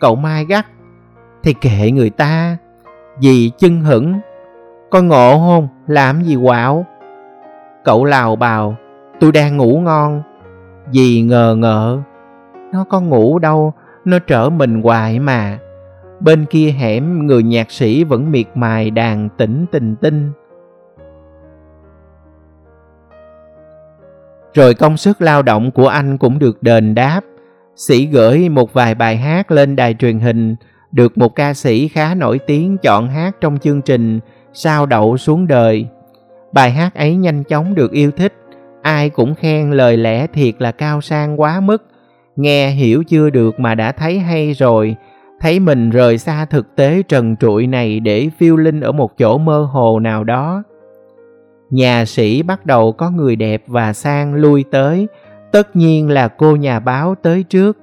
Cậu 0.00 0.16
Mai 0.16 0.44
gắt, 0.44 0.66
thì 1.42 1.54
kệ 1.60 1.90
người 1.90 2.10
ta, 2.10 2.56
dì 3.20 3.50
chân 3.58 3.80
hửng 3.80 4.20
Con 4.94 5.08
ngộ 5.08 5.38
không, 5.38 5.68
làm 5.86 6.22
gì 6.22 6.36
quạo? 6.44 6.86
Cậu 7.84 8.04
lào 8.04 8.36
bào, 8.36 8.76
tôi 9.20 9.32
đang 9.32 9.56
ngủ 9.56 9.80
ngon. 9.80 10.22
Dì 10.92 11.22
ngờ 11.22 11.56
ngợ, 11.58 11.98
nó 12.72 12.84
có 12.84 13.00
ngủ 13.00 13.38
đâu, 13.38 13.72
nó 14.04 14.18
trở 14.18 14.50
mình 14.50 14.82
hoài 14.82 15.18
mà. 15.18 15.58
Bên 16.20 16.44
kia 16.50 16.70
hẻm 16.70 17.26
người 17.26 17.42
nhạc 17.42 17.70
sĩ 17.70 18.04
vẫn 18.04 18.32
miệt 18.32 18.46
mài 18.54 18.90
đàn 18.90 19.28
tĩnh 19.36 19.66
tình 19.72 19.96
tinh. 19.96 20.32
Rồi 24.54 24.74
công 24.74 24.96
sức 24.96 25.22
lao 25.22 25.42
động 25.42 25.70
của 25.70 25.88
anh 25.88 26.18
cũng 26.18 26.38
được 26.38 26.62
đền 26.62 26.94
đáp. 26.94 27.20
Sĩ 27.76 28.06
gửi 28.06 28.48
một 28.48 28.72
vài 28.72 28.94
bài 28.94 29.16
hát 29.16 29.50
lên 29.50 29.76
đài 29.76 29.94
truyền 29.94 30.18
hình, 30.18 30.56
được 30.92 31.18
một 31.18 31.34
ca 31.34 31.54
sĩ 31.54 31.88
khá 31.88 32.14
nổi 32.14 32.38
tiếng 32.38 32.78
chọn 32.78 33.08
hát 33.08 33.36
trong 33.40 33.58
chương 33.58 33.82
trình 33.82 34.20
Sao 34.52 34.86
đậu 34.86 35.16
xuống 35.16 35.46
đời. 35.46 35.86
Bài 36.52 36.70
hát 36.70 36.94
ấy 36.94 37.16
nhanh 37.16 37.44
chóng 37.44 37.74
được 37.74 37.92
yêu 37.92 38.10
thích, 38.10 38.32
ai 38.84 39.10
cũng 39.10 39.34
khen 39.34 39.70
lời 39.70 39.96
lẽ 39.96 40.26
thiệt 40.26 40.54
là 40.58 40.72
cao 40.72 41.00
sang 41.00 41.40
quá 41.40 41.60
mức. 41.60 41.84
Nghe 42.36 42.70
hiểu 42.70 43.04
chưa 43.04 43.30
được 43.30 43.60
mà 43.60 43.74
đã 43.74 43.92
thấy 43.92 44.18
hay 44.18 44.52
rồi, 44.52 44.96
thấy 45.40 45.60
mình 45.60 45.90
rời 45.90 46.18
xa 46.18 46.44
thực 46.44 46.76
tế 46.76 47.02
trần 47.08 47.36
trụi 47.36 47.66
này 47.66 48.00
để 48.00 48.30
phiêu 48.38 48.56
linh 48.56 48.80
ở 48.80 48.92
một 48.92 49.18
chỗ 49.18 49.38
mơ 49.38 49.68
hồ 49.72 50.00
nào 50.00 50.24
đó. 50.24 50.62
Nhà 51.70 52.04
sĩ 52.04 52.42
bắt 52.42 52.66
đầu 52.66 52.92
có 52.92 53.10
người 53.10 53.36
đẹp 53.36 53.62
và 53.66 53.92
sang 53.92 54.34
lui 54.34 54.64
tới, 54.70 55.06
tất 55.52 55.76
nhiên 55.76 56.10
là 56.10 56.28
cô 56.28 56.56
nhà 56.56 56.80
báo 56.80 57.14
tới 57.22 57.42
trước. 57.42 57.78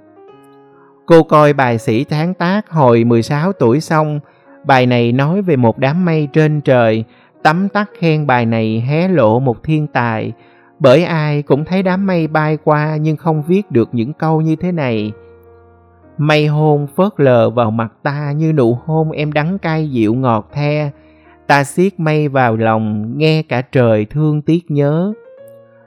Cô 1.06 1.24
coi 1.24 1.54
bài 1.54 1.78
sĩ 1.78 2.04
tháng 2.04 2.34
tác 2.34 2.70
hồi 2.70 3.04
16 3.04 3.54
tuổi 3.54 3.80
xong, 3.80 4.20
bài 4.66 4.86
này 4.86 5.12
nói 5.12 5.42
về 5.42 5.56
một 5.56 5.78
đám 5.78 6.06
mây 6.06 6.28
trên 6.34 6.62
trời, 6.62 7.04
tấm 7.44 7.70
tắc 7.70 7.90
khen 8.00 8.28
bài 8.28 8.46
này 8.46 8.84
hé 8.88 9.08
lộ 9.08 9.40
một 9.40 9.64
thiên 9.64 9.88
tài, 9.88 10.34
bởi 10.82 11.04
ai 11.04 11.42
cũng 11.42 11.66
thấy 11.66 11.84
đám 11.84 12.06
mây 12.06 12.28
bay 12.28 12.58
qua 12.64 12.98
nhưng 13.02 13.18
không 13.18 13.44
viết 13.48 13.72
được 13.72 13.90
những 13.92 14.14
câu 14.14 14.42
như 14.42 14.56
thế 14.56 14.72
này. 14.72 15.12
Mây 16.18 16.48
hôn 16.48 16.88
phớt 16.96 17.12
lờ 17.18 17.50
vào 17.50 17.72
mặt 17.72 17.94
ta 18.04 18.32
như 18.32 18.54
nụ 18.54 18.78
hôn 18.86 19.12
em 19.12 19.32
đắng 19.32 19.58
cay 19.60 19.90
dịu 19.90 20.14
ngọt 20.14 20.50
the, 20.54 20.92
ta 21.48 21.64
siết 21.64 22.00
mây 22.00 22.28
vào 22.28 22.58
lòng 22.58 23.18
nghe 23.18 23.44
cả 23.44 23.62
trời 23.62 24.06
thương 24.06 24.42
tiếc 24.42 24.72
nhớ. 24.72 25.14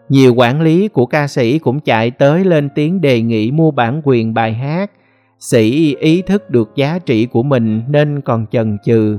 Nhiều 0.09 0.35
quản 0.35 0.61
lý 0.61 0.89
của 0.89 1.07
ca 1.07 1.29
sĩ 1.29 1.59
cũng 1.59 1.81
chạy 1.81 2.11
tới 2.11 2.45
lên 2.45 2.69
tiếng 2.75 3.01
đề 3.01 3.21
nghị 3.21 3.51
mua 3.51 3.71
bản 3.71 4.01
quyền 4.05 4.35
bài 4.35 4.53
hát. 4.53 4.91
Sĩ 5.39 5.97
ý 6.01 6.23
thức 6.23 6.51
được 6.51 6.71
giá 6.77 6.99
trị 7.07 7.27
của 7.27 7.43
mình 7.43 7.83
nên 7.89 8.21
còn 8.21 8.47
chần 8.51 8.79
chừ. 8.85 9.19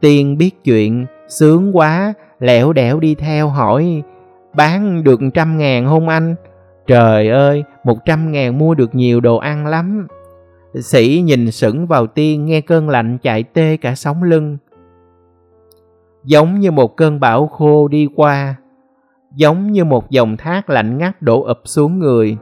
Tiên 0.00 0.38
biết 0.38 0.64
chuyện 0.64 1.06
sướng 1.28 1.76
quá 1.76 2.14
lẻo 2.40 2.72
đẻo 2.72 3.00
đi 3.00 3.14
theo 3.14 3.48
hỏi 3.48 4.02
bán 4.54 5.04
được 5.04 5.20
trăm 5.34 5.58
ngàn 5.58 5.86
hôn 5.86 6.08
anh 6.08 6.34
Trời 6.90 7.28
ơi, 7.28 7.64
một 7.84 8.04
trăm 8.04 8.32
ngàn 8.32 8.58
mua 8.58 8.74
được 8.74 8.94
nhiều 8.94 9.20
đồ 9.20 9.36
ăn 9.36 9.66
lắm. 9.66 10.06
Sĩ 10.74 11.22
nhìn 11.24 11.50
sững 11.50 11.86
vào 11.86 12.06
tiên 12.06 12.44
nghe 12.46 12.60
cơn 12.60 12.88
lạnh 12.88 13.18
chạy 13.18 13.42
tê 13.42 13.76
cả 13.76 13.94
sống 13.94 14.22
lưng. 14.22 14.58
Giống 16.24 16.60
như 16.60 16.70
một 16.70 16.96
cơn 16.96 17.20
bão 17.20 17.46
khô 17.46 17.88
đi 17.88 18.08
qua, 18.16 18.54
giống 19.34 19.72
như 19.72 19.84
một 19.84 20.10
dòng 20.10 20.36
thác 20.36 20.70
lạnh 20.70 20.98
ngắt 20.98 21.22
đổ 21.22 21.42
ập 21.42 21.60
xuống 21.64 21.98
người. 21.98 22.36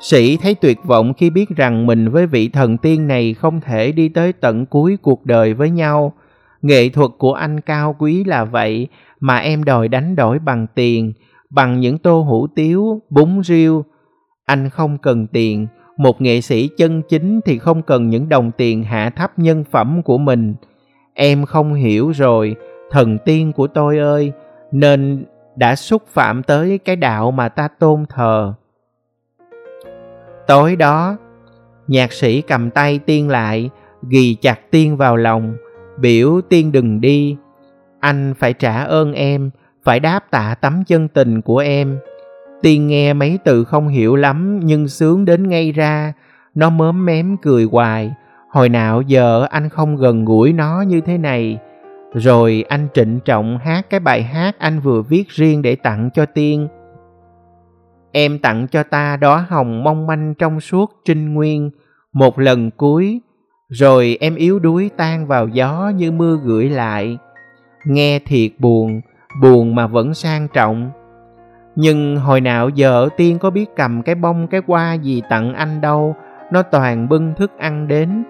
Sĩ 0.00 0.36
thấy 0.36 0.54
tuyệt 0.54 0.78
vọng 0.84 1.14
khi 1.14 1.30
biết 1.30 1.48
rằng 1.56 1.86
mình 1.86 2.08
với 2.08 2.26
vị 2.26 2.48
thần 2.48 2.78
tiên 2.78 3.06
này 3.06 3.34
không 3.34 3.60
thể 3.60 3.92
đi 3.92 4.08
tới 4.08 4.32
tận 4.32 4.66
cuối 4.66 4.98
cuộc 5.02 5.26
đời 5.26 5.54
với 5.54 5.70
nhau. 5.70 6.12
Nghệ 6.62 6.88
thuật 6.88 7.10
của 7.18 7.32
anh 7.32 7.60
cao 7.60 7.96
quý 7.98 8.24
là 8.24 8.44
vậy 8.44 8.88
mà 9.20 9.38
em 9.38 9.64
đòi 9.64 9.88
đánh 9.88 10.16
đổi 10.16 10.38
bằng 10.38 10.66
tiền, 10.74 11.12
bằng 11.50 11.80
những 11.80 11.98
tô 11.98 12.20
hủ 12.20 12.46
tiếu, 12.54 13.02
bún 13.10 13.40
riêu. 13.44 13.84
Anh 14.44 14.70
không 14.70 14.98
cần 14.98 15.26
tiền, 15.26 15.66
một 15.96 16.20
nghệ 16.20 16.40
sĩ 16.40 16.68
chân 16.76 17.02
chính 17.08 17.40
thì 17.44 17.58
không 17.58 17.82
cần 17.82 18.08
những 18.08 18.28
đồng 18.28 18.50
tiền 18.50 18.82
hạ 18.82 19.10
thấp 19.10 19.38
nhân 19.38 19.64
phẩm 19.70 20.02
của 20.02 20.18
mình. 20.18 20.54
Em 21.14 21.44
không 21.44 21.74
hiểu 21.74 22.10
rồi, 22.10 22.56
thần 22.90 23.18
tiên 23.24 23.52
của 23.52 23.66
tôi 23.66 23.98
ơi, 23.98 24.32
nên 24.72 25.24
đã 25.56 25.76
xúc 25.76 26.02
phạm 26.08 26.42
tới 26.42 26.78
cái 26.78 26.96
đạo 26.96 27.30
mà 27.30 27.48
ta 27.48 27.68
tôn 27.68 28.04
thờ. 28.08 28.54
Tối 30.46 30.76
đó, 30.76 31.16
nhạc 31.86 32.12
sĩ 32.12 32.40
cầm 32.40 32.70
tay 32.70 32.98
tiên 32.98 33.28
lại, 33.28 33.70
ghì 34.08 34.34
chặt 34.34 34.70
tiên 34.70 34.96
vào 34.96 35.16
lòng, 35.16 35.56
biểu 36.00 36.40
tiên 36.48 36.72
đừng 36.72 37.00
đi. 37.00 37.36
Anh 38.00 38.34
phải 38.38 38.52
trả 38.52 38.82
ơn 38.82 39.12
em, 39.12 39.50
phải 39.84 40.00
đáp 40.00 40.20
tạ 40.30 40.54
tấm 40.60 40.84
chân 40.86 41.08
tình 41.08 41.42
của 41.42 41.58
em. 41.58 41.98
Tiên 42.62 42.86
nghe 42.86 43.12
mấy 43.12 43.38
từ 43.44 43.64
không 43.64 43.88
hiểu 43.88 44.16
lắm 44.16 44.60
nhưng 44.62 44.88
sướng 44.88 45.24
đến 45.24 45.48
ngay 45.48 45.72
ra, 45.72 46.12
nó 46.54 46.70
mớm 46.70 47.06
mém 47.06 47.36
cười 47.42 47.64
hoài. 47.64 48.14
Hồi 48.50 48.68
nào 48.68 49.02
giờ 49.02 49.46
anh 49.50 49.68
không 49.68 49.96
gần 49.96 50.24
gũi 50.24 50.52
nó 50.52 50.82
như 50.82 51.00
thế 51.00 51.18
này. 51.18 51.58
Rồi 52.14 52.64
anh 52.68 52.88
trịnh 52.94 53.20
trọng 53.24 53.58
hát 53.58 53.90
cái 53.90 54.00
bài 54.00 54.22
hát 54.22 54.58
anh 54.58 54.80
vừa 54.80 55.02
viết 55.02 55.28
riêng 55.28 55.62
để 55.62 55.76
tặng 55.76 56.10
cho 56.14 56.26
Tiên. 56.26 56.68
Em 58.12 58.38
tặng 58.38 58.66
cho 58.70 58.82
ta 58.82 59.16
đóa 59.16 59.46
hồng 59.48 59.84
mong 59.84 60.06
manh 60.06 60.34
trong 60.38 60.60
suốt 60.60 60.92
trinh 61.04 61.34
nguyên, 61.34 61.70
một 62.12 62.38
lần 62.38 62.70
cuối, 62.70 63.20
rồi 63.68 64.16
em 64.20 64.34
yếu 64.34 64.58
đuối 64.58 64.90
tan 64.96 65.26
vào 65.26 65.48
gió 65.48 65.92
như 65.96 66.12
mưa 66.12 66.38
gửi 66.44 66.68
lại. 66.68 67.18
Nghe 67.84 68.18
thiệt 68.18 68.50
buồn, 68.58 69.00
buồn 69.42 69.74
mà 69.74 69.86
vẫn 69.86 70.14
sang 70.14 70.48
trọng. 70.48 70.90
Nhưng 71.76 72.16
hồi 72.16 72.40
nào 72.40 72.68
giờ 72.68 73.08
Tiên 73.16 73.38
có 73.38 73.50
biết 73.50 73.66
cầm 73.76 74.02
cái 74.02 74.14
bông 74.14 74.46
cái 74.46 74.60
hoa 74.66 74.94
gì 74.94 75.22
tặng 75.30 75.54
anh 75.54 75.80
đâu, 75.80 76.16
nó 76.52 76.62
toàn 76.62 77.08
bưng 77.08 77.34
thức 77.34 77.52
ăn 77.58 77.88
đến. 77.88 78.24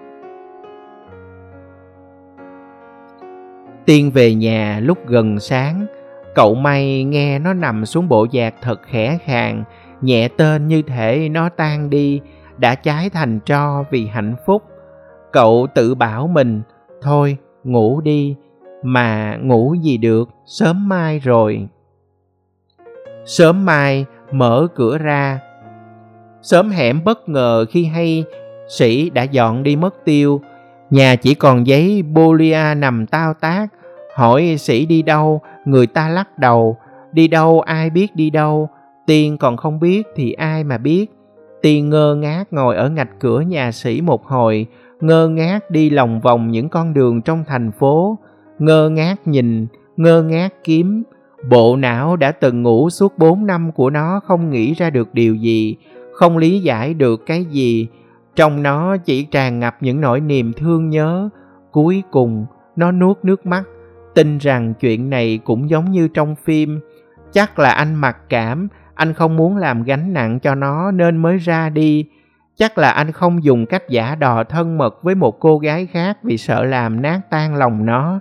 Tiên 3.85 4.11
về 4.11 4.35
nhà 4.35 4.79
lúc 4.83 5.07
gần 5.07 5.39
sáng, 5.39 5.85
cậu 6.35 6.55
may 6.55 7.03
nghe 7.03 7.39
nó 7.39 7.53
nằm 7.53 7.85
xuống 7.85 8.09
bộ 8.09 8.27
giạc 8.33 8.53
thật 8.61 8.81
khẽ 8.83 9.17
khàng, 9.25 9.63
nhẹ 10.01 10.27
tên 10.27 10.67
như 10.67 10.81
thể 10.81 11.29
nó 11.31 11.49
tan 11.49 11.89
đi, 11.89 12.21
đã 12.57 12.75
cháy 12.75 13.09
thành 13.09 13.39
tro 13.45 13.83
vì 13.91 14.07
hạnh 14.07 14.35
phúc. 14.45 14.63
Cậu 15.31 15.67
tự 15.75 15.95
bảo 15.95 16.27
mình, 16.27 16.61
thôi 17.01 17.37
ngủ 17.63 18.01
đi, 18.01 18.35
mà 18.83 19.37
ngủ 19.41 19.73
gì 19.73 19.97
được, 19.97 20.29
sớm 20.45 20.89
mai 20.89 21.19
rồi. 21.19 21.67
Sớm 23.25 23.65
mai 23.65 24.05
mở 24.31 24.67
cửa 24.75 24.97
ra. 24.97 25.39
Sớm 26.41 26.69
hẻm 26.69 27.03
bất 27.03 27.29
ngờ 27.29 27.65
khi 27.69 27.85
hay 27.85 28.23
sĩ 28.69 29.09
đã 29.09 29.23
dọn 29.23 29.63
đi 29.63 29.75
mất 29.75 30.05
tiêu. 30.05 30.41
Nhà 30.89 31.15
chỉ 31.15 31.33
còn 31.33 31.67
giấy 31.67 32.03
bolia 32.03 32.73
nằm 32.77 33.05
tao 33.05 33.33
tác. 33.33 33.67
Hỏi 34.15 34.55
sĩ 34.59 34.85
đi 34.85 35.01
đâu, 35.01 35.41
người 35.65 35.87
ta 35.87 36.09
lắc 36.09 36.37
đầu. 36.37 36.77
Đi 37.11 37.27
đâu 37.27 37.61
ai 37.61 37.89
biết 37.89 38.15
đi 38.15 38.29
đâu, 38.29 38.69
tiên 39.05 39.37
còn 39.37 39.57
không 39.57 39.79
biết 39.79 40.07
thì 40.15 40.31
ai 40.31 40.63
mà 40.63 40.77
biết. 40.77 41.05
Tiên 41.61 41.89
ngơ 41.89 42.15
ngác 42.15 42.53
ngồi 42.53 42.75
ở 42.75 42.89
ngạch 42.89 43.19
cửa 43.19 43.41
nhà 43.41 43.71
sĩ 43.71 44.01
một 44.01 44.25
hồi, 44.25 44.67
ngơ 45.01 45.27
ngác 45.27 45.71
đi 45.71 45.89
lòng 45.89 46.21
vòng 46.21 46.51
những 46.51 46.69
con 46.69 46.93
đường 46.93 47.21
trong 47.21 47.43
thành 47.47 47.71
phố, 47.71 48.17
ngơ 48.59 48.89
ngác 48.89 49.15
nhìn, 49.25 49.67
ngơ 49.97 50.23
ngác 50.23 50.53
kiếm. 50.63 51.03
Bộ 51.49 51.75
não 51.75 52.15
đã 52.15 52.31
từng 52.31 52.63
ngủ 52.63 52.89
suốt 52.89 53.17
bốn 53.17 53.45
năm 53.45 53.71
của 53.71 53.89
nó 53.89 54.19
không 54.23 54.49
nghĩ 54.49 54.73
ra 54.73 54.89
được 54.89 55.13
điều 55.13 55.35
gì, 55.35 55.75
không 56.13 56.37
lý 56.37 56.59
giải 56.59 56.93
được 56.93 57.25
cái 57.25 57.45
gì. 57.45 57.87
Trong 58.35 58.63
nó 58.63 58.97
chỉ 58.97 59.23
tràn 59.23 59.59
ngập 59.59 59.77
những 59.81 60.01
nỗi 60.01 60.19
niềm 60.19 60.53
thương 60.53 60.89
nhớ. 60.89 61.29
Cuối 61.71 62.03
cùng, 62.11 62.45
nó 62.75 62.91
nuốt 62.91 63.17
nước 63.23 63.45
mắt, 63.45 63.63
tin 64.15 64.37
rằng 64.37 64.73
chuyện 64.79 65.09
này 65.09 65.39
cũng 65.43 65.69
giống 65.69 65.91
như 65.91 66.07
trong 66.07 66.35
phim. 66.35 66.79
Chắc 67.31 67.59
là 67.59 67.69
anh 67.69 67.95
mặc 67.95 68.17
cảm, 68.29 68.67
anh 68.93 69.13
không 69.13 69.35
muốn 69.35 69.57
làm 69.57 69.83
gánh 69.83 70.13
nặng 70.13 70.39
cho 70.39 70.55
nó 70.55 70.91
nên 70.91 71.17
mới 71.17 71.37
ra 71.37 71.69
đi. 71.69 72.05
Chắc 72.59 72.77
là 72.77 72.89
anh 72.89 73.11
không 73.11 73.43
dùng 73.43 73.65
cách 73.65 73.89
giả 73.89 74.15
đò 74.15 74.43
thân 74.43 74.77
mật 74.77 75.03
với 75.03 75.15
một 75.15 75.39
cô 75.39 75.57
gái 75.57 75.85
khác 75.85 76.17
vì 76.23 76.37
sợ 76.37 76.63
làm 76.63 77.01
nát 77.01 77.21
tan 77.29 77.55
lòng 77.55 77.85
nó. 77.85 78.19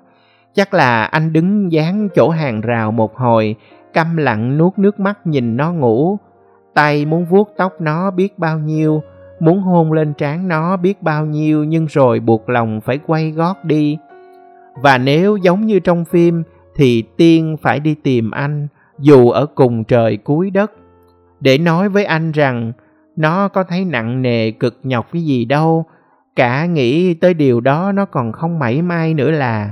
Chắc 0.55 0.75
là 0.75 1.05
anh 1.05 1.33
đứng 1.33 1.73
dán 1.73 2.09
chỗ 2.15 2.29
hàng 2.29 2.61
rào 2.61 2.93
một 2.93 3.17
hồi, 3.17 3.57
câm 3.93 4.17
lặng 4.17 4.59
nuốt 4.59 4.79
nước 4.79 5.01
mắt 5.01 5.27
nhìn 5.27 5.57
nó 5.57 5.73
ngủ. 5.73 6.19
Tay 6.75 7.05
muốn 7.05 7.25
vuốt 7.25 7.55
tóc 7.57 7.81
nó 7.81 8.11
biết 8.11 8.39
bao 8.39 8.59
nhiêu, 8.59 9.03
muốn 9.41 9.61
hôn 9.61 9.93
lên 9.93 10.15
trán 10.15 10.49
nó 10.49 10.77
biết 10.77 11.03
bao 11.03 11.27
nhiêu 11.27 11.65
nhưng 11.65 11.87
rồi 11.87 12.21
buộc 12.21 12.49
lòng 12.49 12.81
phải 12.81 12.99
quay 13.07 13.31
gót 13.31 13.65
đi. 13.65 13.99
Và 14.83 14.99
nếu 14.99 15.37
giống 15.37 15.67
như 15.67 15.81
trong 15.81 16.05
phim 16.05 16.43
thì 16.77 17.05
Tiên 17.17 17.57
phải 17.63 17.81
đi 17.81 17.95
tìm 17.95 18.31
anh 18.31 18.69
dù 18.99 19.31
ở 19.31 19.47
cùng 19.47 19.85
trời 19.85 20.17
cuối 20.17 20.51
đất 20.51 20.73
để 21.41 21.59
nói 21.59 21.89
với 21.89 22.05
anh 22.05 22.33
rằng 22.33 22.73
nó 23.19 23.49
có 23.49 23.65
thấy 23.65 23.85
nặng 23.85 24.23
nề 24.23 24.51
cực 24.51 24.81
nhọc 24.83 25.07
cái 25.13 25.23
gì 25.23 25.45
đâu 25.45 25.85
cả 26.37 26.67
nghĩ 26.67 27.15
tới 27.15 27.35
điều 27.35 27.61
đó 27.61 27.93
nó 27.93 28.05
còn 28.05 28.33
không 28.33 28.59
mảy 28.59 28.83
may 28.83 29.15
nữa 29.15 29.31
là 29.31 29.71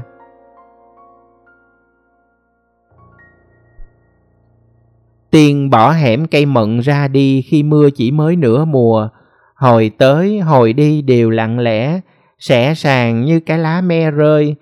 Tiên 5.31 5.71
bỏ 5.71 5.91
hẻm 5.91 6.27
cây 6.27 6.47
mận 6.47 6.79
ra 6.79 7.09
đi 7.09 7.43
khi 7.43 7.63
mưa 7.63 7.91
chỉ 7.91 8.11
mới 8.11 8.37
nửa 8.37 8.65
mùa. 8.65 9.09
Hồi 9.55 9.91
tới, 9.99 10.41
hồi 10.41 10.73
đi 10.73 11.03
đều 11.03 11.31
lặng 11.31 11.59
lẽ, 11.59 12.01
sẽ 12.39 12.75
sàng 12.75 13.25
như 13.25 13.41
cái 13.41 13.59
lá 13.59 13.81
me 13.81 14.11
rơi. 14.11 14.55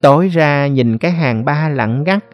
Tối 0.00 0.28
ra 0.28 0.66
nhìn 0.66 0.98
cái 0.98 1.10
hàng 1.10 1.44
ba 1.44 1.68
lặng 1.68 2.04
gắt, 2.04 2.24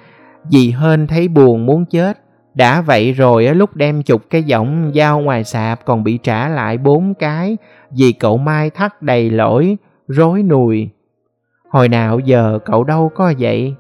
dì 0.51 0.71
hên 0.71 1.07
thấy 1.07 1.29
buồn 1.29 1.67
muốn 1.67 1.85
chết. 1.87 2.19
Đã 2.59 2.81
vậy 2.81 3.13
rồi 3.13 3.55
lúc 3.55 3.77
đem 3.77 4.03
chục 4.03 4.23
cái 4.31 4.43
giọng 4.43 4.93
dao 4.95 5.21
ngoài 5.21 5.45
sạp 5.45 5.85
còn 5.85 6.05
bị 6.05 6.19
trả 6.23 6.49
lại 6.49 6.79
bốn 6.79 7.15
cái 7.15 7.57
vì 7.91 8.13
cậu 8.13 8.37
Mai 8.37 8.71
thắt 8.71 9.03
đầy 9.03 9.31
lỗi, 9.31 9.77
rối 10.09 10.43
nùi. 10.43 10.89
Hồi 11.71 11.89
nào 11.89 12.19
giờ 12.19 12.59
cậu 12.65 12.85
đâu 12.85 13.11
có 13.15 13.33
vậy? 13.39 13.75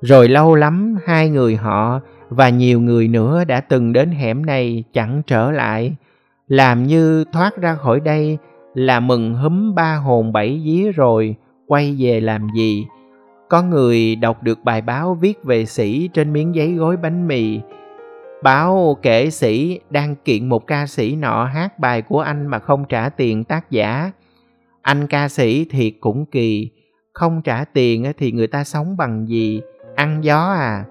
Rồi 0.00 0.28
lâu 0.28 0.54
lắm 0.54 0.96
hai 1.04 1.28
người 1.28 1.56
họ 1.56 2.00
và 2.28 2.48
nhiều 2.48 2.80
người 2.80 3.08
nữa 3.08 3.44
đã 3.44 3.60
từng 3.60 3.92
đến 3.92 4.10
hẻm 4.10 4.46
này 4.46 4.84
chẳng 4.92 5.22
trở 5.26 5.50
lại. 5.50 5.96
Làm 6.48 6.86
như 6.86 7.24
thoát 7.32 7.56
ra 7.56 7.74
khỏi 7.74 8.00
đây 8.00 8.38
là 8.74 9.00
mừng 9.00 9.34
húm 9.34 9.74
ba 9.74 9.94
hồn 9.94 10.32
bảy 10.32 10.62
vía 10.64 10.92
rồi, 10.92 11.36
quay 11.66 11.96
về 11.98 12.20
làm 12.20 12.48
gì? 12.56 12.86
Có 13.52 13.62
người 13.62 14.16
đọc 14.16 14.42
được 14.42 14.64
bài 14.64 14.82
báo 14.82 15.14
viết 15.14 15.44
về 15.44 15.66
sĩ 15.66 16.08
trên 16.12 16.32
miếng 16.32 16.54
giấy 16.54 16.72
gói 16.72 16.96
bánh 16.96 17.28
mì. 17.28 17.60
Báo 18.42 18.98
kể 19.02 19.30
sĩ 19.30 19.80
đang 19.90 20.14
kiện 20.24 20.48
một 20.48 20.66
ca 20.66 20.86
sĩ 20.86 21.16
nọ 21.16 21.44
hát 21.44 21.78
bài 21.78 22.02
của 22.02 22.20
anh 22.20 22.46
mà 22.46 22.58
không 22.58 22.84
trả 22.88 23.08
tiền 23.08 23.44
tác 23.44 23.70
giả. 23.70 24.10
Anh 24.82 25.06
ca 25.06 25.28
sĩ 25.28 25.64
thiệt 25.64 25.92
cũng 26.00 26.26
kỳ, 26.26 26.70
không 27.12 27.42
trả 27.42 27.64
tiền 27.64 28.12
thì 28.18 28.32
người 28.32 28.46
ta 28.46 28.64
sống 28.64 28.96
bằng 28.96 29.28
gì? 29.28 29.60
Ăn 29.94 30.24
gió 30.24 30.38
à? 30.38 30.84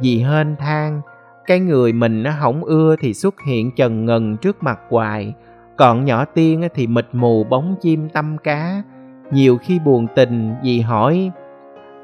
Vì 0.00 0.18
hên 0.18 0.56
than, 0.56 1.00
cái 1.46 1.60
người 1.60 1.92
mình 1.92 2.22
nó 2.22 2.30
hỏng 2.30 2.64
ưa 2.64 2.96
thì 3.00 3.14
xuất 3.14 3.34
hiện 3.46 3.70
trần 3.76 4.04
ngần 4.04 4.36
trước 4.36 4.62
mặt 4.62 4.80
hoài, 4.90 5.34
còn 5.76 6.04
nhỏ 6.04 6.24
tiên 6.24 6.68
thì 6.74 6.86
mịt 6.86 7.06
mù 7.12 7.44
bóng 7.44 7.76
chim 7.80 8.08
tâm 8.08 8.36
cá. 8.38 8.82
Nhiều 9.30 9.58
khi 9.58 9.78
buồn 9.78 10.06
tình, 10.14 10.54
vì 10.62 10.80
hỏi, 10.80 11.30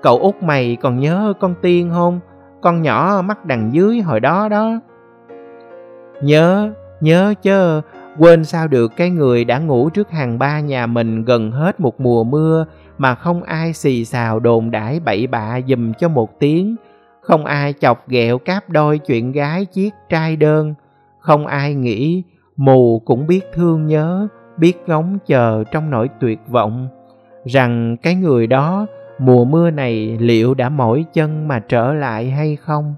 Cậu 0.02 0.18
út 0.18 0.42
mày 0.42 0.76
còn 0.76 1.00
nhớ 1.00 1.32
con 1.40 1.54
Tiên 1.62 1.90
không? 1.92 2.20
Con 2.60 2.82
nhỏ 2.82 3.22
mắt 3.24 3.44
đằng 3.44 3.70
dưới 3.72 4.00
hồi 4.00 4.20
đó 4.20 4.48
đó. 4.48 4.80
Nhớ, 6.22 6.72
nhớ 7.00 7.34
chứ, 7.42 7.80
quên 8.18 8.44
sao 8.44 8.68
được 8.68 8.92
cái 8.96 9.10
người 9.10 9.44
đã 9.44 9.58
ngủ 9.58 9.90
trước 9.90 10.10
hàng 10.10 10.38
ba 10.38 10.60
nhà 10.60 10.86
mình 10.86 11.24
gần 11.24 11.50
hết 11.50 11.80
một 11.80 12.00
mùa 12.00 12.24
mưa 12.24 12.66
mà 12.98 13.14
không 13.14 13.42
ai 13.42 13.72
xì 13.72 14.04
xào 14.04 14.40
đồn 14.40 14.70
đãi 14.70 15.00
bậy 15.00 15.26
bạ 15.26 15.60
dùm 15.68 15.92
cho 15.92 16.08
một 16.08 16.38
tiếng. 16.38 16.76
Không 17.20 17.44
ai 17.44 17.74
chọc 17.80 18.08
ghẹo 18.08 18.38
cáp 18.38 18.70
đôi 18.70 18.98
chuyện 18.98 19.32
gái 19.32 19.64
chiếc 19.64 19.94
trai 20.08 20.36
đơn. 20.36 20.74
Không 21.18 21.46
ai 21.46 21.74
nghĩ 21.74 22.22
mù 22.56 23.02
cũng 23.04 23.26
biết 23.26 23.40
thương 23.54 23.86
nhớ, 23.86 24.28
biết 24.56 24.82
ngóng 24.86 25.18
chờ 25.26 25.64
trong 25.72 25.90
nỗi 25.90 26.08
tuyệt 26.20 26.38
vọng. 26.48 26.88
Rằng 27.44 27.96
cái 28.02 28.14
người 28.14 28.46
đó 28.46 28.86
mùa 29.18 29.44
mưa 29.44 29.70
này 29.70 30.18
liệu 30.20 30.54
đã 30.54 30.68
mỏi 30.68 31.04
chân 31.12 31.48
mà 31.48 31.58
trở 31.58 31.92
lại 31.94 32.30
hay 32.30 32.56
không? 32.56 32.94